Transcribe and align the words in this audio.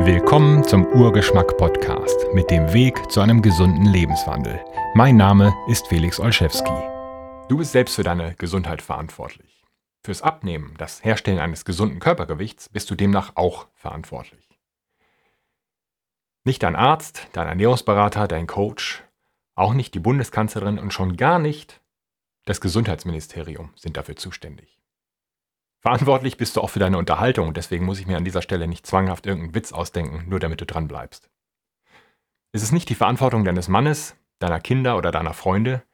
Willkommen 0.00 0.62
zum 0.62 0.86
Urgeschmack 0.86 1.56
Podcast 1.56 2.26
mit 2.34 2.50
dem 2.50 2.72
Weg 2.72 3.10
zu 3.10 3.20
einem 3.20 3.42
gesunden 3.42 3.86
Lebenswandel. 3.86 4.64
Mein 4.94 5.16
Name 5.16 5.54
ist 5.68 5.86
Felix 5.88 6.20
Olszewski. 6.20 6.70
Du 7.48 7.56
bist 7.56 7.72
selbst 7.72 7.96
für 7.96 8.02
deine 8.02 8.34
Gesundheit 8.34 8.82
verantwortlich. 8.82 9.64
Fürs 10.04 10.22
Abnehmen, 10.22 10.74
das 10.78 11.02
Herstellen 11.04 11.38
eines 11.38 11.64
gesunden 11.64 11.98
Körpergewichts, 11.98 12.68
bist 12.68 12.90
du 12.90 12.94
demnach 12.94 13.32
auch 13.34 13.68
verantwortlich. 13.74 14.60
Nicht 16.44 16.62
dein 16.62 16.76
Arzt, 16.76 17.28
dein 17.32 17.48
Ernährungsberater, 17.48 18.28
dein 18.28 18.46
Coach, 18.46 19.02
auch 19.54 19.72
nicht 19.72 19.94
die 19.94 20.00
Bundeskanzlerin 20.00 20.78
und 20.78 20.92
schon 20.92 21.16
gar 21.16 21.38
nicht 21.38 21.80
das 22.46 22.60
Gesundheitsministerium 22.60 23.72
sind 23.74 23.96
dafür 23.96 24.14
zuständig. 24.14 24.78
Verantwortlich 25.86 26.36
bist 26.36 26.56
du 26.56 26.62
auch 26.62 26.70
für 26.70 26.80
deine 26.80 26.98
Unterhaltung 26.98 27.46
und 27.46 27.56
deswegen 27.56 27.84
muss 27.84 28.00
ich 28.00 28.08
mir 28.08 28.16
an 28.16 28.24
dieser 28.24 28.42
Stelle 28.42 28.66
nicht 28.66 28.84
zwanghaft 28.84 29.24
irgendeinen 29.24 29.54
Witz 29.54 29.72
ausdenken, 29.72 30.28
nur 30.28 30.40
damit 30.40 30.60
du 30.60 30.66
dran 30.66 30.88
bleibst. 30.88 31.30
Es 32.50 32.64
ist 32.64 32.72
nicht 32.72 32.88
die 32.88 32.96
Verantwortung 32.96 33.44
deines 33.44 33.68
Mannes, 33.68 34.16
deiner 34.40 34.58
Kinder 34.58 34.96
oder 34.96 35.12
deiner 35.12 35.32
Freunde, 35.32 35.84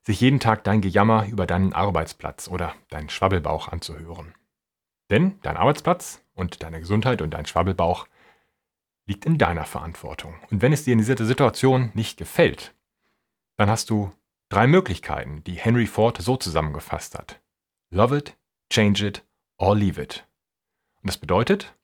sich 0.00 0.22
jeden 0.22 0.40
Tag 0.40 0.64
dein 0.64 0.80
Gejammer 0.80 1.26
über 1.26 1.46
deinen 1.46 1.74
Arbeitsplatz 1.74 2.48
oder 2.48 2.74
deinen 2.88 3.10
Schwabbelbauch 3.10 3.68
anzuhören. 3.68 4.32
Denn 5.10 5.38
dein 5.42 5.58
Arbeitsplatz 5.58 6.24
und 6.32 6.62
deine 6.62 6.80
Gesundheit 6.80 7.20
und 7.20 7.32
dein 7.32 7.44
Schwabbelbauch 7.44 8.06
liegt 9.04 9.26
in 9.26 9.36
deiner 9.36 9.66
Verantwortung. 9.66 10.34
Und 10.50 10.62
wenn 10.62 10.72
es 10.72 10.84
dir 10.84 10.92
in 10.92 10.98
dieser 10.98 11.22
Situation 11.26 11.90
nicht 11.92 12.16
gefällt, 12.16 12.74
dann 13.58 13.68
hast 13.68 13.90
du 13.90 14.14
drei 14.48 14.66
Möglichkeiten, 14.66 15.44
die 15.44 15.56
Henry 15.56 15.86
Ford 15.86 16.16
so 16.22 16.38
zusammengefasst 16.38 17.18
hat. 17.18 17.38
Love 17.90 18.16
it, 18.16 18.39
change 18.70 19.04
it 19.04 19.24
or 19.58 19.76
leave 19.76 20.00
it. 20.00 20.26
Und 21.02 21.08
das 21.08 21.18
bedeutet, 21.18 21.74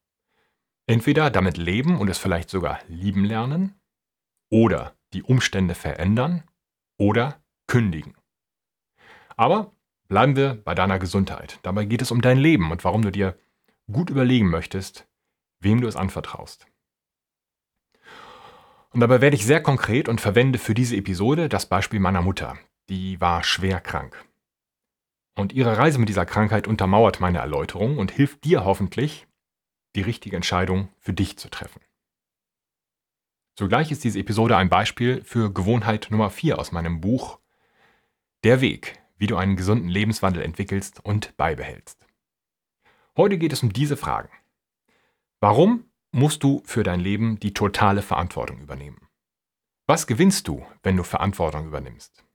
entweder 0.87 1.31
damit 1.31 1.57
leben 1.57 1.99
und 1.99 2.09
es 2.09 2.19
vielleicht 2.19 2.49
sogar 2.49 2.81
lieben 2.89 3.25
lernen, 3.25 3.75
oder 4.49 4.95
die 5.13 5.23
Umstände 5.23 5.75
verändern, 5.75 6.45
oder 6.99 7.41
kündigen. 7.67 8.15
Aber 9.37 9.73
bleiben 10.09 10.37
wir 10.37 10.55
bei 10.55 10.75
deiner 10.75 10.99
Gesundheit. 10.99 11.59
Dabei 11.63 11.85
geht 11.85 12.03
es 12.03 12.11
um 12.11 12.23
dein 12.23 12.39
Leben 12.39 12.71
und 12.71 12.85
warum 12.85 13.03
du 13.03 13.11
dir 13.11 13.37
gut 13.91 14.09
überlegen 14.11 14.49
möchtest, 14.49 15.07
wem 15.61 15.81
du 15.81 15.89
es 15.89 15.97
anvertraust. 15.97 16.67
Und 18.91 19.01
dabei 19.01 19.21
werde 19.21 19.37
ich 19.37 19.45
sehr 19.45 19.63
konkret 19.63 20.09
und 20.09 20.21
verwende 20.21 20.59
für 20.59 20.75
diese 20.75 20.97
Episode 20.97 21.49
das 21.49 21.67
Beispiel 21.67 22.01
meiner 22.01 22.23
Mutter. 22.23 22.57
Die 22.89 23.21
war 23.21 23.43
schwer 23.43 23.81
krank. 23.81 24.25
Und 25.37 25.53
Ihre 25.53 25.77
Reise 25.77 25.99
mit 25.99 26.09
dieser 26.09 26.27
Krankheit 26.27 26.67
untermauert 26.67 27.21
meine 27.21 27.39
Erläuterung 27.39 27.99
und 27.99 28.11
hilft 28.11 28.45
dir 28.45 28.65
hoffentlich, 28.65 29.27
die 29.95 30.01
richtige 30.01 30.35
Entscheidung 30.35 30.89
für 30.99 31.13
dich 31.13 31.39
zu 31.39 31.51
treffen. 31.51 31.81
Zugleich 33.55 33.91
ist 33.91 34.05
diese 34.05 34.19
Episode 34.19 34.57
ein 34.57 34.69
Beispiel 34.69 35.23
für 35.25 35.53
Gewohnheit 35.53 36.09
Nummer 36.11 36.31
4 36.31 36.59
aus 36.59 36.73
meinem 36.73 37.01
Buch 37.01 37.39
Der 38.45 38.61
Weg, 38.61 38.99
wie 39.17 39.27
du 39.27 39.37
einen 39.37 39.57
gesunden 39.57 39.89
Lebenswandel 39.89 40.43
entwickelst 40.43 41.05
und 41.05 41.37
beibehältst. 41.37 42.07
Heute 43.17 43.39
geht 43.39 43.53
es 43.53 43.63
um 43.63 43.73
diese 43.73 43.97
Fragen. 43.97 44.29
Warum 45.41 45.91
musst 46.13 46.43
du 46.43 46.63
für 46.65 46.83
dein 46.83 47.01
Leben 47.01 47.41
die 47.41 47.55
totale 47.55 48.03
Verantwortung 48.03 48.61
übernehmen? 48.61 49.09
Was 49.87 50.07
gewinnst 50.07 50.49
du, 50.49 50.67
wenn 50.83 50.97
du 50.97 51.03
Verantwortung 51.03 51.67
übernimmst? 51.67 52.26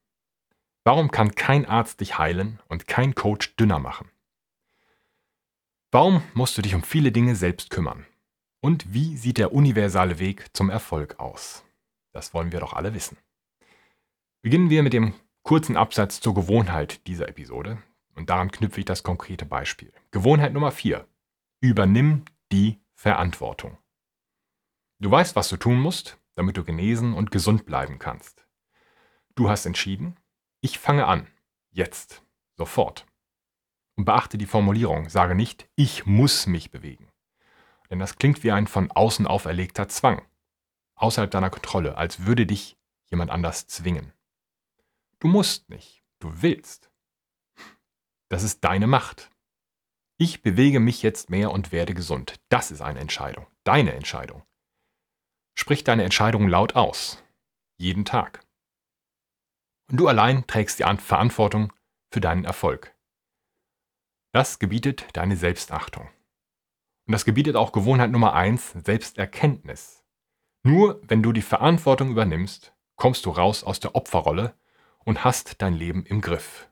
Warum 0.83 1.11
kann 1.11 1.35
kein 1.35 1.65
Arzt 1.65 1.99
dich 1.99 2.17
heilen 2.17 2.59
und 2.67 2.87
kein 2.87 3.13
Coach 3.13 3.55
dünner 3.55 3.77
machen? 3.77 4.09
Warum 5.91 6.23
musst 6.33 6.57
du 6.57 6.61
dich 6.61 6.73
um 6.73 6.81
viele 6.81 7.11
Dinge 7.11 7.35
selbst 7.35 7.69
kümmern? 7.69 8.07
Und 8.61 8.93
wie 8.93 9.17
sieht 9.17 9.37
der 9.37 9.53
universale 9.53 10.17
Weg 10.19 10.47
zum 10.53 10.69
Erfolg 10.69 11.19
aus? 11.19 11.63
Das 12.13 12.33
wollen 12.33 12.51
wir 12.51 12.59
doch 12.59 12.73
alle 12.73 12.93
wissen. 12.93 13.17
Beginnen 14.41 14.69
wir 14.69 14.81
mit 14.81 14.93
dem 14.93 15.13
kurzen 15.43 15.77
Absatz 15.77 16.19
zur 16.19 16.33
Gewohnheit 16.33 17.05
dieser 17.07 17.27
Episode 17.27 17.77
und 18.15 18.29
daran 18.29 18.51
knüpfe 18.51 18.79
ich 18.79 18.85
das 18.85 19.03
konkrete 19.03 19.45
Beispiel. 19.45 19.93
Gewohnheit 20.11 20.53
Nummer 20.53 20.71
4. 20.71 21.07
Übernimm 21.59 22.25
die 22.51 22.79
Verantwortung. 22.95 23.77
Du 24.99 25.09
weißt, 25.09 25.35
was 25.35 25.49
du 25.49 25.57
tun 25.57 25.79
musst, 25.79 26.17
damit 26.35 26.57
du 26.57 26.63
genesen 26.63 27.13
und 27.13 27.31
gesund 27.31 27.65
bleiben 27.65 27.99
kannst. 27.99 28.45
Du 29.35 29.49
hast 29.49 29.65
entschieden, 29.65 30.15
ich 30.61 30.79
fange 30.79 31.05
an. 31.07 31.27
Jetzt. 31.71 32.23
Sofort. 32.57 33.05
Und 33.95 34.05
beachte 34.05 34.37
die 34.37 34.45
Formulierung. 34.45 35.09
Sage 35.09 35.35
nicht, 35.35 35.67
ich 35.75 36.05
muss 36.05 36.47
mich 36.47 36.71
bewegen. 36.71 37.09
Denn 37.89 37.99
das 37.99 38.17
klingt 38.17 38.43
wie 38.43 38.51
ein 38.51 38.67
von 38.67 38.91
außen 38.91 39.27
auferlegter 39.27 39.89
Zwang. 39.89 40.25
Außerhalb 40.95 41.29
deiner 41.31 41.49
Kontrolle, 41.49 41.97
als 41.97 42.25
würde 42.25 42.45
dich 42.45 42.77
jemand 43.09 43.31
anders 43.31 43.67
zwingen. 43.67 44.13
Du 45.19 45.27
musst 45.27 45.69
nicht. 45.69 46.03
Du 46.19 46.41
willst. 46.41 46.89
Das 48.29 48.43
ist 48.43 48.63
deine 48.63 48.87
Macht. 48.87 49.29
Ich 50.17 50.43
bewege 50.43 50.79
mich 50.79 51.01
jetzt 51.01 51.29
mehr 51.31 51.51
und 51.51 51.71
werde 51.71 51.93
gesund. 51.95 52.39
Das 52.49 52.69
ist 52.69 52.81
eine 52.81 52.99
Entscheidung. 52.99 53.47
Deine 53.63 53.93
Entscheidung. 53.93 54.43
Sprich 55.55 55.83
deine 55.83 56.03
Entscheidung 56.03 56.47
laut 56.47 56.75
aus. 56.75 57.23
Jeden 57.77 58.05
Tag. 58.05 58.45
Und 59.91 59.97
du 59.97 60.07
allein 60.07 60.47
trägst 60.47 60.79
die 60.79 60.83
Verantwortung 60.83 61.73
für 62.11 62.21
deinen 62.21 62.45
Erfolg. 62.45 62.95
Das 64.33 64.57
gebietet 64.57 65.05
deine 65.13 65.35
Selbstachtung. 65.35 66.09
Und 67.07 67.11
das 67.11 67.25
gebietet 67.25 67.57
auch 67.57 67.73
Gewohnheit 67.73 68.09
Nummer 68.09 68.33
eins: 68.33 68.71
Selbsterkenntnis. 68.71 70.05
Nur 70.63 71.01
wenn 71.03 71.21
du 71.21 71.33
die 71.33 71.41
Verantwortung 71.41 72.09
übernimmst, 72.09 72.73
kommst 72.95 73.25
du 73.25 73.31
raus 73.31 73.65
aus 73.65 73.81
der 73.81 73.95
Opferrolle 73.95 74.55
und 75.03 75.25
hast 75.25 75.61
dein 75.61 75.73
Leben 75.73 76.05
im 76.05 76.21
Griff. 76.21 76.69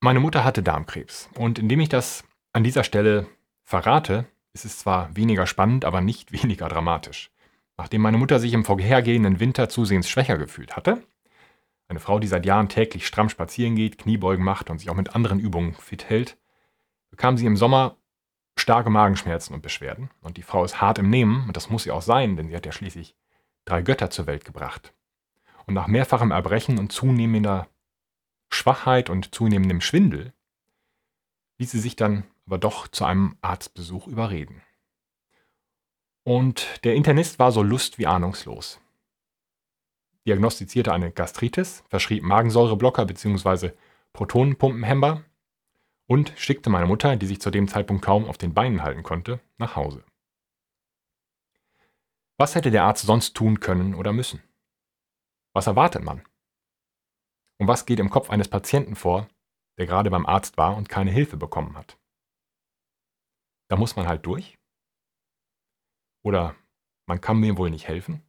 Meine 0.00 0.20
Mutter 0.20 0.44
hatte 0.44 0.62
Darmkrebs 0.62 1.28
und 1.34 1.58
indem 1.58 1.80
ich 1.80 1.88
das 1.88 2.24
an 2.52 2.62
dieser 2.62 2.84
Stelle 2.84 3.26
verrate, 3.64 4.28
ist 4.52 4.64
es 4.64 4.78
zwar 4.78 5.16
weniger 5.16 5.46
spannend, 5.48 5.84
aber 5.84 6.00
nicht 6.00 6.30
weniger 6.42 6.68
dramatisch. 6.68 7.31
Nachdem 7.76 8.02
meine 8.02 8.18
Mutter 8.18 8.38
sich 8.38 8.52
im 8.52 8.64
vorhergehenden 8.64 9.40
Winter 9.40 9.68
zusehends 9.68 10.08
schwächer 10.08 10.38
gefühlt 10.38 10.76
hatte, 10.76 11.02
eine 11.88 12.00
Frau, 12.00 12.18
die 12.18 12.26
seit 12.26 12.46
Jahren 12.46 12.68
täglich 12.68 13.06
stramm 13.06 13.28
spazieren 13.28 13.76
geht, 13.76 13.98
Kniebeugen 13.98 14.44
macht 14.44 14.70
und 14.70 14.78
sich 14.78 14.88
auch 14.88 14.94
mit 14.94 15.14
anderen 15.14 15.38
Übungen 15.38 15.74
fit 15.74 16.08
hält, 16.08 16.38
bekam 17.10 17.36
sie 17.36 17.46
im 17.46 17.56
Sommer 17.56 17.98
starke 18.58 18.90
Magenschmerzen 18.90 19.54
und 19.54 19.62
Beschwerden. 19.62 20.10
Und 20.20 20.36
die 20.36 20.42
Frau 20.42 20.64
ist 20.64 20.80
hart 20.80 20.98
im 20.98 21.10
Nehmen, 21.10 21.46
und 21.46 21.56
das 21.56 21.70
muss 21.70 21.82
sie 21.82 21.90
auch 21.90 22.02
sein, 22.02 22.36
denn 22.36 22.48
sie 22.48 22.56
hat 22.56 22.66
ja 22.66 22.72
schließlich 22.72 23.14
drei 23.64 23.82
Götter 23.82 24.10
zur 24.10 24.26
Welt 24.26 24.44
gebracht. 24.44 24.94
Und 25.66 25.74
nach 25.74 25.86
mehrfachem 25.86 26.30
Erbrechen 26.30 26.78
und 26.78 26.92
zunehmender 26.92 27.68
Schwachheit 28.50 29.10
und 29.10 29.34
zunehmendem 29.34 29.80
Schwindel 29.80 30.32
ließ 31.58 31.70
sie 31.70 31.80
sich 31.80 31.96
dann 31.96 32.24
aber 32.46 32.58
doch 32.58 32.88
zu 32.88 33.04
einem 33.04 33.36
Arztbesuch 33.40 34.08
überreden. 34.08 34.62
Und 36.24 36.84
der 36.84 36.94
Internist 36.94 37.38
war 37.38 37.50
so 37.50 37.62
lust 37.62 37.98
wie 37.98 38.06
ahnungslos. 38.06 38.80
Diagnostizierte 40.24 40.92
eine 40.92 41.10
Gastritis, 41.10 41.82
verschrieb 41.88 42.22
Magensäureblocker 42.22 43.04
bzw. 43.06 43.72
Protonenpumpenhemmer 44.12 45.24
und 46.06 46.32
schickte 46.36 46.70
meine 46.70 46.86
Mutter, 46.86 47.16
die 47.16 47.26
sich 47.26 47.40
zu 47.40 47.50
dem 47.50 47.66
Zeitpunkt 47.66 48.04
kaum 48.04 48.26
auf 48.26 48.38
den 48.38 48.54
Beinen 48.54 48.82
halten 48.82 49.02
konnte, 49.02 49.40
nach 49.58 49.74
Hause. 49.74 50.04
Was 52.38 52.54
hätte 52.54 52.70
der 52.70 52.84
Arzt 52.84 53.04
sonst 53.04 53.34
tun 53.34 53.58
können 53.58 53.94
oder 53.94 54.12
müssen? 54.12 54.42
Was 55.54 55.66
erwartet 55.66 56.04
man? 56.04 56.22
Und 57.58 57.66
was 57.66 57.84
geht 57.84 57.98
im 57.98 58.10
Kopf 58.10 58.30
eines 58.30 58.48
Patienten 58.48 58.94
vor, 58.94 59.28
der 59.76 59.86
gerade 59.86 60.10
beim 60.10 60.26
Arzt 60.26 60.56
war 60.56 60.76
und 60.76 60.88
keine 60.88 61.10
Hilfe 61.10 61.36
bekommen 61.36 61.76
hat? 61.76 61.98
Da 63.68 63.76
muss 63.76 63.96
man 63.96 64.06
halt 64.06 64.24
durch 64.24 64.58
oder 66.22 66.54
man 67.06 67.20
kann 67.20 67.38
mir 67.38 67.56
wohl 67.56 67.70
nicht 67.70 67.88
helfen? 67.88 68.22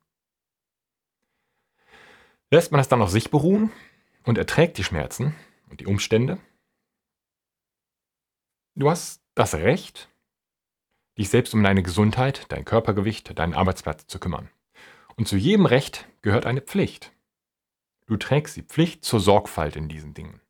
Lässt 2.52 2.72
man 2.72 2.82
es 2.82 2.88
dann 2.88 3.02
auf 3.02 3.10
sich 3.10 3.32
beruhen 3.32 3.72
und 4.24 4.38
erträgt 4.38 4.78
die 4.78 4.84
Schmerzen 4.84 5.36
und 5.70 5.80
die 5.80 5.88
Umstände? 5.88 6.38
Du 8.76 8.90
hast 8.90 9.24
das 9.36 9.56
Recht, 9.56 10.10
dich 11.18 11.30
selbst 11.30 11.54
um 11.54 11.64
deine 11.64 11.84
Gesundheit, 11.84 12.46
dein 12.50 12.66
Körpergewicht, 12.66 13.38
deinen 13.38 13.54
Arbeitsplatz 13.54 14.08
zu 14.08 14.20
kümmern. 14.20 14.50
Und 15.16 15.28
zu 15.28 15.38
jedem 15.38 15.66
Recht 15.66 16.08
gehört 16.22 16.46
eine 16.46 16.62
Pflicht. 16.62 17.12
Du 18.08 18.18
trägst 18.18 18.56
die 18.58 18.64
Pflicht 18.64 19.04
zur 19.06 19.20
Sorgfalt 19.20 19.76
in 19.76 19.90
diesen 19.90 20.14
Dingen. 20.14 20.42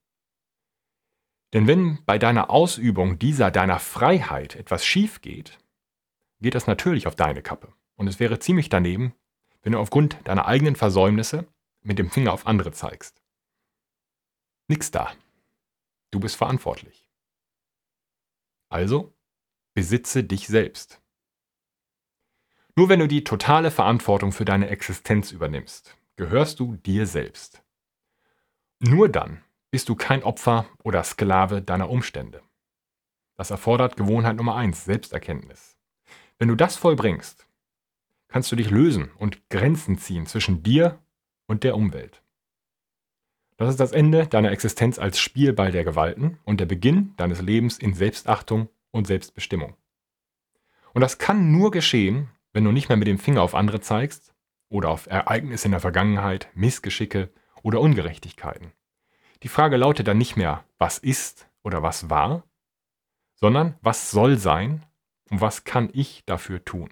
Denn 1.53 1.67
wenn 1.67 2.03
bei 2.05 2.17
deiner 2.17 2.49
Ausübung 2.49 3.19
dieser 3.19 3.51
deiner 3.51 3.79
Freiheit 3.79 4.55
etwas 4.55 4.85
schief 4.85 5.21
geht, 5.21 5.59
geht 6.43 6.53
das 6.53 6.67
natürlich 6.67 7.07
auf 7.07 7.15
deine 7.15 7.41
Kappe. 7.41 7.73
Und 7.95 8.07
es 8.07 8.19
wäre 8.19 8.37
ziemlich 8.37 8.69
daneben, 8.69 9.15
wenn 9.63 9.71
du 9.71 9.79
aufgrund 9.79 10.17
deiner 10.25 10.45
eigenen 10.45 10.75
Versäumnisse 10.75 11.47
mit 11.81 11.97
dem 11.97 12.11
Finger 12.11 12.33
auf 12.33 12.45
andere 12.45 12.71
zeigst. 12.71 13.23
Nix 14.67 14.91
da. 14.91 15.11
Du 16.11 16.19
bist 16.19 16.35
verantwortlich. 16.35 17.09
Also, 18.69 19.13
besitze 19.73 20.23
dich 20.23 20.47
selbst. 20.47 21.01
Nur 22.75 22.89
wenn 22.89 22.99
du 22.99 23.07
die 23.07 23.23
totale 23.23 23.71
Verantwortung 23.71 24.31
für 24.31 24.45
deine 24.45 24.69
Existenz 24.69 25.31
übernimmst, 25.31 25.97
gehörst 26.15 26.59
du 26.59 26.75
dir 26.75 27.07
selbst. 27.07 27.63
Nur 28.79 29.09
dann 29.09 29.43
bist 29.71 29.89
du 29.89 29.95
kein 29.95 30.23
Opfer 30.23 30.65
oder 30.83 31.03
Sklave 31.03 31.61
deiner 31.61 31.89
Umstände. 31.89 32.41
Das 33.35 33.49
erfordert 33.49 33.95
Gewohnheit 33.95 34.35
Nummer 34.35 34.55
eins: 34.55 34.85
Selbsterkenntnis. 34.85 35.77
Wenn 36.39 36.47
du 36.47 36.55
das 36.55 36.75
vollbringst, 36.75 37.47
kannst 38.27 38.51
du 38.51 38.55
dich 38.55 38.69
lösen 38.69 39.11
und 39.17 39.49
Grenzen 39.49 39.97
ziehen 39.97 40.25
zwischen 40.25 40.63
dir 40.63 40.99
und 41.45 41.63
der 41.63 41.75
Umwelt. 41.75 42.23
Das 43.57 43.69
ist 43.69 43.79
das 43.79 43.91
Ende 43.91 44.27
deiner 44.27 44.51
Existenz 44.51 44.97
als 44.97 45.19
Spielball 45.19 45.71
der 45.71 45.83
Gewalten 45.83 46.39
und 46.43 46.59
der 46.59 46.65
Beginn 46.65 47.13
deines 47.17 47.41
Lebens 47.41 47.77
in 47.77 47.93
Selbstachtung 47.93 48.69
und 48.91 49.05
Selbstbestimmung. 49.07 49.75
Und 50.93 51.01
das 51.01 51.17
kann 51.17 51.51
nur 51.51 51.71
geschehen, 51.71 52.29
wenn 52.51 52.63
du 52.63 52.71
nicht 52.71 52.89
mehr 52.89 52.97
mit 52.97 53.07
dem 53.07 53.19
Finger 53.19 53.41
auf 53.41 53.55
andere 53.55 53.81
zeigst 53.81 54.33
oder 54.69 54.89
auf 54.89 55.07
Ereignisse 55.07 55.67
in 55.67 55.71
der 55.71 55.79
Vergangenheit, 55.79 56.49
Missgeschicke 56.55 57.29
oder 57.61 57.79
Ungerechtigkeiten. 57.79 58.71
Die 59.43 59.47
Frage 59.47 59.77
lautet 59.77 60.07
dann 60.07 60.17
nicht 60.17 60.35
mehr, 60.35 60.63
was 60.77 60.97
ist 60.97 61.47
oder 61.63 61.83
was 61.83 62.09
war, 62.09 62.43
sondern 63.35 63.75
was 63.81 64.11
soll 64.11 64.37
sein 64.37 64.83
und 65.29 65.41
was 65.41 65.63
kann 65.63 65.89
ich 65.93 66.23
dafür 66.25 66.63
tun. 66.63 66.89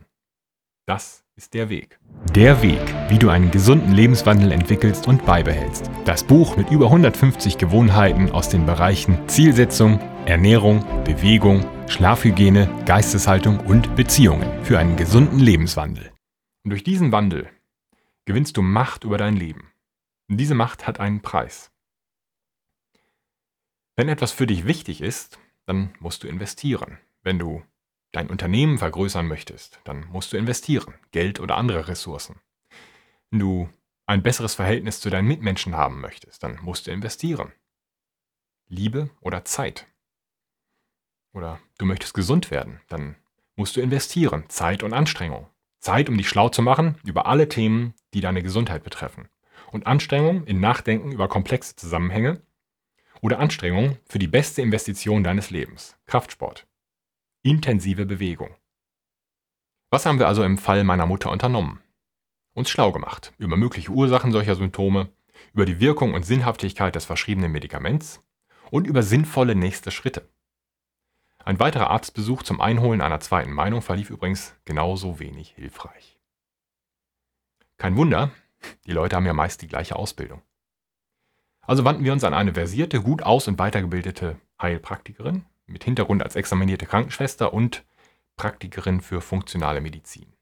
Das 0.86 1.24
ist 1.36 1.54
der 1.54 1.69
Weg. 1.69 2.00
Der 2.36 2.62
Weg, 2.62 2.81
wie 3.10 3.18
du 3.18 3.30
einen 3.30 3.51
gesunden 3.51 3.94
Lebenswandel 3.94 4.51
entwickelst 4.51 5.07
und 5.07 5.25
beibehältst. 5.25 5.89
Das 6.06 6.24
Buch 6.24 6.57
mit 6.57 6.69
über 6.69 6.86
150 6.86 7.57
Gewohnheiten 7.57 8.31
aus 8.31 8.50
den 8.50 8.66
Bereichen 8.66 9.28
Zielsetzung, 9.28 10.00
Ernährung, 10.25 10.83
Bewegung, 11.04 11.66
Schlafhygiene, 11.88 12.69
Geisteshaltung 12.86 13.60
und 13.60 13.95
Beziehungen 13.95 14.63
für 14.63 14.80
einen 14.80 14.95
gesunden 14.95 15.39
Lebenswandel. 15.39 16.12
Und 16.63 16.72
durch 16.72 16.83
diesen 16.83 17.12
Wandel 17.12 17.50
gewinnst 18.25 18.57
du 18.57 18.62
Macht 18.62 19.04
über 19.04 19.18
dein 19.18 19.36
Leben. 19.36 19.72
Und 20.30 20.38
diese 20.38 20.56
Macht 20.56 20.88
hat 20.88 21.00
einen 21.00 21.22
Preis. 21.22 21.72
Wenn 23.95 24.10
etwas 24.10 24.31
für 24.31 24.48
dich 24.48 24.66
wichtig 24.66 25.01
ist, 25.01 25.39
dann 25.66 25.94
musst 26.00 26.24
du 26.24 26.28
investieren. 26.28 26.98
Wenn 27.24 27.39
du 27.39 27.63
dein 28.12 28.30
Unternehmen 28.30 28.78
vergrößern 28.78 29.28
möchtest, 29.28 29.80
dann 29.84 30.08
musst 30.10 30.34
du 30.34 30.38
investieren, 30.38 30.94
Geld 31.12 31.40
oder 31.40 31.58
andere 31.58 31.88
Ressourcen. 31.88 32.40
Wenn 33.30 33.40
du 33.40 33.69
ein 34.06 34.24
besseres 34.24 34.56
Verhältnis 34.56 35.00
zu 35.00 35.10
deinen 35.10 35.28
Mitmenschen 35.28 35.75
haben 35.75 36.02
möchtest, 36.02 36.44
dann 36.44 36.60
musst 36.62 36.88
du 36.88 36.92
investieren. 36.92 37.54
Liebe 38.68 39.10
oder 39.22 39.46
Zeit. 39.46 39.88
Oder 41.34 41.60
du 41.78 41.86
möchtest 41.86 42.13
gesund 42.13 42.52
werden, 42.52 42.81
dann 42.90 43.16
musst 43.56 43.75
du 43.75 43.81
investieren, 43.81 44.46
Zeit 44.50 44.84
und 44.84 44.94
Anstrengung. 44.94 45.48
Zeit, 45.80 46.10
um 46.10 46.18
dich 46.18 46.28
schlau 46.28 46.50
zu 46.50 46.62
machen 46.62 46.98
über 47.04 47.25
alle 47.25 47.48
Themen, 47.48 47.94
die 48.14 48.22
deine 48.22 48.44
Gesundheit 48.44 48.84
betreffen. 48.84 49.30
Und 49.72 49.88
Anstrengung 49.88 50.44
in 50.46 50.60
Nachdenken 50.60 51.12
über 51.12 51.30
komplexe 51.30 51.75
Zusammenhänge. 51.75 52.42
Oder 53.22 53.40
Anstrengung 53.40 53.98
für 54.06 54.19
die 54.19 54.28
beste 54.28 54.62
Investition 54.62 55.24
deines 55.24 55.52
Lebens, 55.52 55.96
Kraftsport 56.06 56.68
intensive 57.44 58.06
Bewegung. 58.06 58.56
Was 59.90 60.06
haben 60.06 60.20
wir 60.20 60.28
also 60.28 60.44
im 60.44 60.58
Fall 60.58 60.84
meiner 60.84 61.06
Mutter 61.06 61.32
unternommen? 61.32 61.82
Uns 62.54 62.70
schlau 62.70 62.92
gemacht 62.92 63.34
über 63.38 63.58
mögliche 63.58 63.92
Ursachen 63.92 64.32
solcher 64.32 64.56
Symptome, 64.56 65.10
über 65.54 65.66
die 65.66 65.80
Wirkung 65.80 66.14
und 66.14 66.26
Sinnhaftigkeit 66.26 66.96
des 66.96 67.06
verschriebenen 67.06 67.52
Medikaments 67.52 68.22
und 68.70 68.88
über 68.88 69.04
sinnvolle 69.04 69.56
nächste 69.56 69.92
Schritte. 69.92 70.30
Ein 71.44 71.60
weiterer 71.60 71.90
Arztbesuch 71.90 72.44
zum 72.44 72.62
Einholen 72.62 73.02
einer 73.02 73.20
zweiten 73.20 73.52
Meinung 73.52 73.82
verlief 73.82 74.12
übrigens 74.12 74.56
genauso 74.66 75.20
wenig 75.20 75.50
hilfreich. 75.56 76.20
Kein 77.78 77.98
Wunder, 77.98 78.32
die 78.86 78.92
Leute 78.92 79.16
haben 79.16 79.26
ja 79.26 79.34
meist 79.34 79.64
die 79.64 79.68
gleiche 79.68 79.96
Ausbildung. 79.96 80.44
Also 81.62 81.84
wandten 81.84 82.04
wir 82.04 82.14
uns 82.14 82.24
an 82.24 82.36
eine 82.36 82.54
versierte, 82.54 83.02
gut 83.02 83.24
aus- 83.24 83.48
und 83.48 83.58
weitergebildete 83.58 84.40
Heilpraktikerin, 84.62 85.46
mit 85.71 85.83
Hintergrund 85.83 86.23
als 86.23 86.35
examinierte 86.35 86.85
Krankenschwester 86.85 87.53
und 87.53 87.83
Praktikerin 88.35 89.01
für 89.01 89.21
funktionale 89.21 89.81
Medizin. 89.81 90.33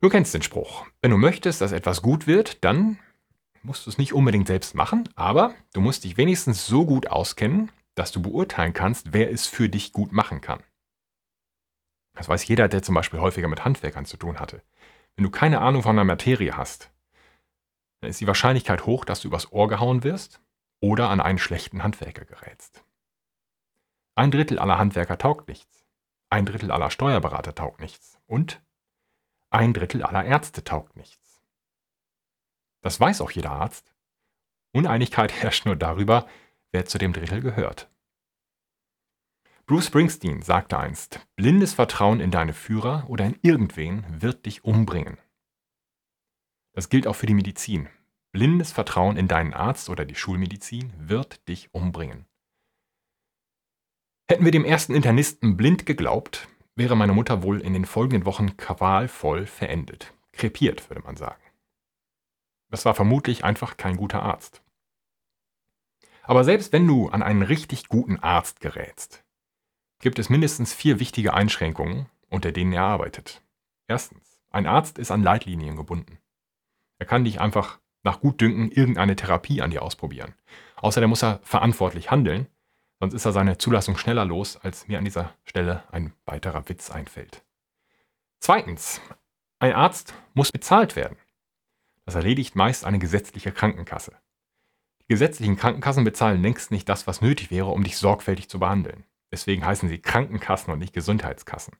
Du 0.00 0.08
kennst 0.08 0.34
den 0.34 0.42
Spruch. 0.42 0.86
Wenn 1.00 1.12
du 1.12 1.16
möchtest, 1.16 1.60
dass 1.60 1.72
etwas 1.72 2.02
gut 2.02 2.26
wird, 2.26 2.64
dann 2.64 2.98
musst 3.62 3.86
du 3.86 3.90
es 3.90 3.98
nicht 3.98 4.12
unbedingt 4.12 4.48
selbst 4.48 4.74
machen, 4.74 5.08
aber 5.14 5.54
du 5.72 5.80
musst 5.80 6.04
dich 6.04 6.16
wenigstens 6.16 6.66
so 6.66 6.84
gut 6.84 7.06
auskennen, 7.06 7.70
dass 7.94 8.10
du 8.10 8.20
beurteilen 8.20 8.72
kannst, 8.72 9.12
wer 9.12 9.30
es 9.30 9.46
für 9.46 9.68
dich 9.68 9.92
gut 9.92 10.12
machen 10.12 10.40
kann. 10.40 10.62
Das 12.14 12.28
weiß 12.28 12.46
jeder, 12.46 12.68
der 12.68 12.82
zum 12.82 12.94
Beispiel 12.94 13.20
häufiger 13.20 13.48
mit 13.48 13.64
Handwerkern 13.64 14.04
zu 14.04 14.16
tun 14.16 14.40
hatte. 14.40 14.62
Wenn 15.16 15.24
du 15.24 15.30
keine 15.30 15.60
Ahnung 15.60 15.82
von 15.82 15.96
der 15.96 16.04
Materie 16.04 16.56
hast, 16.56 16.90
dann 18.00 18.10
ist 18.10 18.20
die 18.20 18.26
Wahrscheinlichkeit 18.26 18.86
hoch, 18.86 19.04
dass 19.04 19.20
du 19.20 19.28
übers 19.28 19.52
Ohr 19.52 19.68
gehauen 19.68 20.02
wirst 20.02 20.40
oder 20.80 21.08
an 21.10 21.20
einen 21.20 21.38
schlechten 21.38 21.82
Handwerker 21.82 22.24
gerätst. 22.24 22.84
Ein 24.14 24.30
Drittel 24.30 24.58
aller 24.58 24.78
Handwerker 24.78 25.16
taugt 25.16 25.48
nichts. 25.48 25.86
Ein 26.28 26.46
Drittel 26.46 26.70
aller 26.70 26.90
Steuerberater 26.90 27.54
taugt 27.54 27.80
nichts. 27.80 28.18
Und 28.26 28.62
ein 29.50 29.72
Drittel 29.72 30.02
aller 30.02 30.24
Ärzte 30.24 30.64
taugt 30.64 30.96
nichts. 30.96 31.42
Das 32.82 32.98
weiß 33.00 33.20
auch 33.20 33.30
jeder 33.30 33.52
Arzt. 33.52 33.94
Uneinigkeit 34.72 35.32
herrscht 35.42 35.66
nur 35.66 35.76
darüber, 35.76 36.26
wer 36.72 36.84
zu 36.84 36.98
dem 36.98 37.12
Drittel 37.12 37.40
gehört. 37.40 37.88
Bruce 39.64 39.86
Springsteen 39.86 40.42
sagte 40.42 40.78
einst, 40.78 41.20
blindes 41.36 41.72
Vertrauen 41.72 42.20
in 42.20 42.30
deine 42.30 42.52
Führer 42.52 43.04
oder 43.08 43.24
in 43.24 43.38
irgendwen 43.42 44.04
wird 44.20 44.44
dich 44.44 44.64
umbringen. 44.64 45.18
Das 46.72 46.88
gilt 46.88 47.06
auch 47.06 47.16
für 47.16 47.26
die 47.26 47.34
Medizin. 47.34 47.88
Blindes 48.32 48.72
Vertrauen 48.72 49.16
in 49.16 49.28
deinen 49.28 49.54
Arzt 49.54 49.88
oder 49.88 50.04
die 50.04 50.14
Schulmedizin 50.14 50.92
wird 50.96 51.46
dich 51.48 51.72
umbringen. 51.72 52.26
Hätten 54.32 54.46
wir 54.46 54.50
dem 54.50 54.64
ersten 54.64 54.94
Internisten 54.94 55.58
blind 55.58 55.84
geglaubt, 55.84 56.48
wäre 56.74 56.96
meine 56.96 57.12
Mutter 57.12 57.42
wohl 57.42 57.60
in 57.60 57.74
den 57.74 57.84
folgenden 57.84 58.24
Wochen 58.24 58.56
qualvoll 58.56 59.44
verendet. 59.44 60.14
Krepiert, 60.32 60.88
würde 60.88 61.02
man 61.02 61.16
sagen. 61.16 61.42
Das 62.70 62.86
war 62.86 62.94
vermutlich 62.94 63.44
einfach 63.44 63.76
kein 63.76 63.98
guter 63.98 64.22
Arzt. 64.22 64.62
Aber 66.22 66.44
selbst 66.44 66.72
wenn 66.72 66.86
du 66.86 67.10
an 67.10 67.22
einen 67.22 67.42
richtig 67.42 67.88
guten 67.88 68.20
Arzt 68.20 68.60
gerätst, 68.60 69.22
gibt 70.00 70.18
es 70.18 70.30
mindestens 70.30 70.72
vier 70.72 70.98
wichtige 70.98 71.34
Einschränkungen, 71.34 72.06
unter 72.30 72.52
denen 72.52 72.72
er 72.72 72.84
arbeitet. 72.84 73.42
Erstens, 73.86 74.40
ein 74.48 74.66
Arzt 74.66 74.98
ist 74.98 75.10
an 75.10 75.22
Leitlinien 75.22 75.76
gebunden. 75.76 76.16
Er 76.98 77.04
kann 77.04 77.24
dich 77.24 77.38
einfach 77.38 77.80
nach 78.02 78.20
Gutdünken 78.20 78.72
irgendeine 78.72 79.14
Therapie 79.14 79.60
an 79.60 79.72
dir 79.72 79.82
ausprobieren. 79.82 80.34
Außerdem 80.76 81.10
muss 81.10 81.22
er 81.22 81.40
verantwortlich 81.42 82.10
handeln 82.10 82.46
Sonst 83.02 83.14
ist 83.14 83.24
er 83.24 83.32
seine 83.32 83.58
Zulassung 83.58 83.96
schneller 83.96 84.24
los, 84.24 84.56
als 84.56 84.86
mir 84.86 84.98
an 84.98 85.04
dieser 85.04 85.34
Stelle 85.42 85.82
ein 85.90 86.12
weiterer 86.24 86.68
Witz 86.68 86.88
einfällt. 86.88 87.42
Zweitens, 88.38 89.00
ein 89.58 89.72
Arzt 89.72 90.14
muss 90.34 90.52
bezahlt 90.52 90.94
werden. 90.94 91.16
Das 92.04 92.14
erledigt 92.14 92.54
meist 92.54 92.84
eine 92.84 93.00
gesetzliche 93.00 93.50
Krankenkasse. 93.50 94.12
Die 95.00 95.08
gesetzlichen 95.08 95.56
Krankenkassen 95.56 96.04
bezahlen 96.04 96.42
längst 96.42 96.70
nicht 96.70 96.88
das, 96.88 97.08
was 97.08 97.20
nötig 97.20 97.50
wäre, 97.50 97.70
um 97.70 97.82
dich 97.82 97.96
sorgfältig 97.96 98.48
zu 98.48 98.60
behandeln. 98.60 99.02
Deswegen 99.32 99.66
heißen 99.66 99.88
sie 99.88 99.98
Krankenkassen 99.98 100.72
und 100.72 100.78
nicht 100.78 100.92
Gesundheitskassen. 100.92 101.74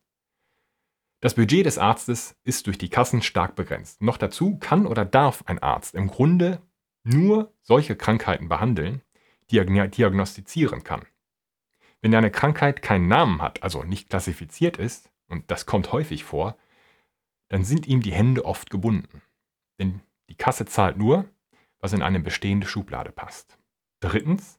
Das 1.21 1.37
Budget 1.37 1.67
des 1.67 1.79
Arztes 1.79 2.35
ist 2.43 2.67
durch 2.67 2.79
die 2.79 2.91
Kassen 2.91 3.23
stark 3.23 3.55
begrenzt. 3.55 4.03
Noch 4.03 4.17
dazu 4.17 4.59
kann 4.59 4.89
oder 4.89 5.05
darf 5.05 5.45
ein 5.47 5.61
Arzt 5.61 5.95
im 5.95 6.09
Grunde 6.09 6.61
nur 7.05 7.55
solche 7.63 7.95
Krankheiten 7.95 8.49
behandeln, 8.49 9.03
die 9.53 9.59
er 9.59 9.87
diagnostizieren 9.87 10.83
kann. 10.83 11.05
Wenn 12.03 12.11
deine 12.11 12.31
Krankheit 12.31 12.83
keinen 12.83 13.07
Namen 13.07 13.41
hat, 13.41 13.63
also 13.63 13.85
nicht 13.85 14.11
klassifiziert 14.11 14.77
ist, 14.77 15.11
und 15.29 15.51
das 15.51 15.67
kommt 15.67 15.93
häufig 15.93 16.25
vor, 16.25 16.59
dann 17.49 17.65
sind 17.65 17.87
ihm 17.87 18.03
die 18.03 18.13
Hände 18.13 18.45
oft 18.45 18.71
gebunden. 18.71 19.23
Denn 19.79 20.01
die 20.29 20.35
Kasse 20.35 20.67
zahlt 20.67 20.97
nur, 20.97 21.29
was 21.79 21.93
in 21.93 22.03
eine 22.03 22.21
bestehende 22.21 22.67
Schublade 22.67 23.13
passt. 23.13 23.59
Drittens, 24.01 24.59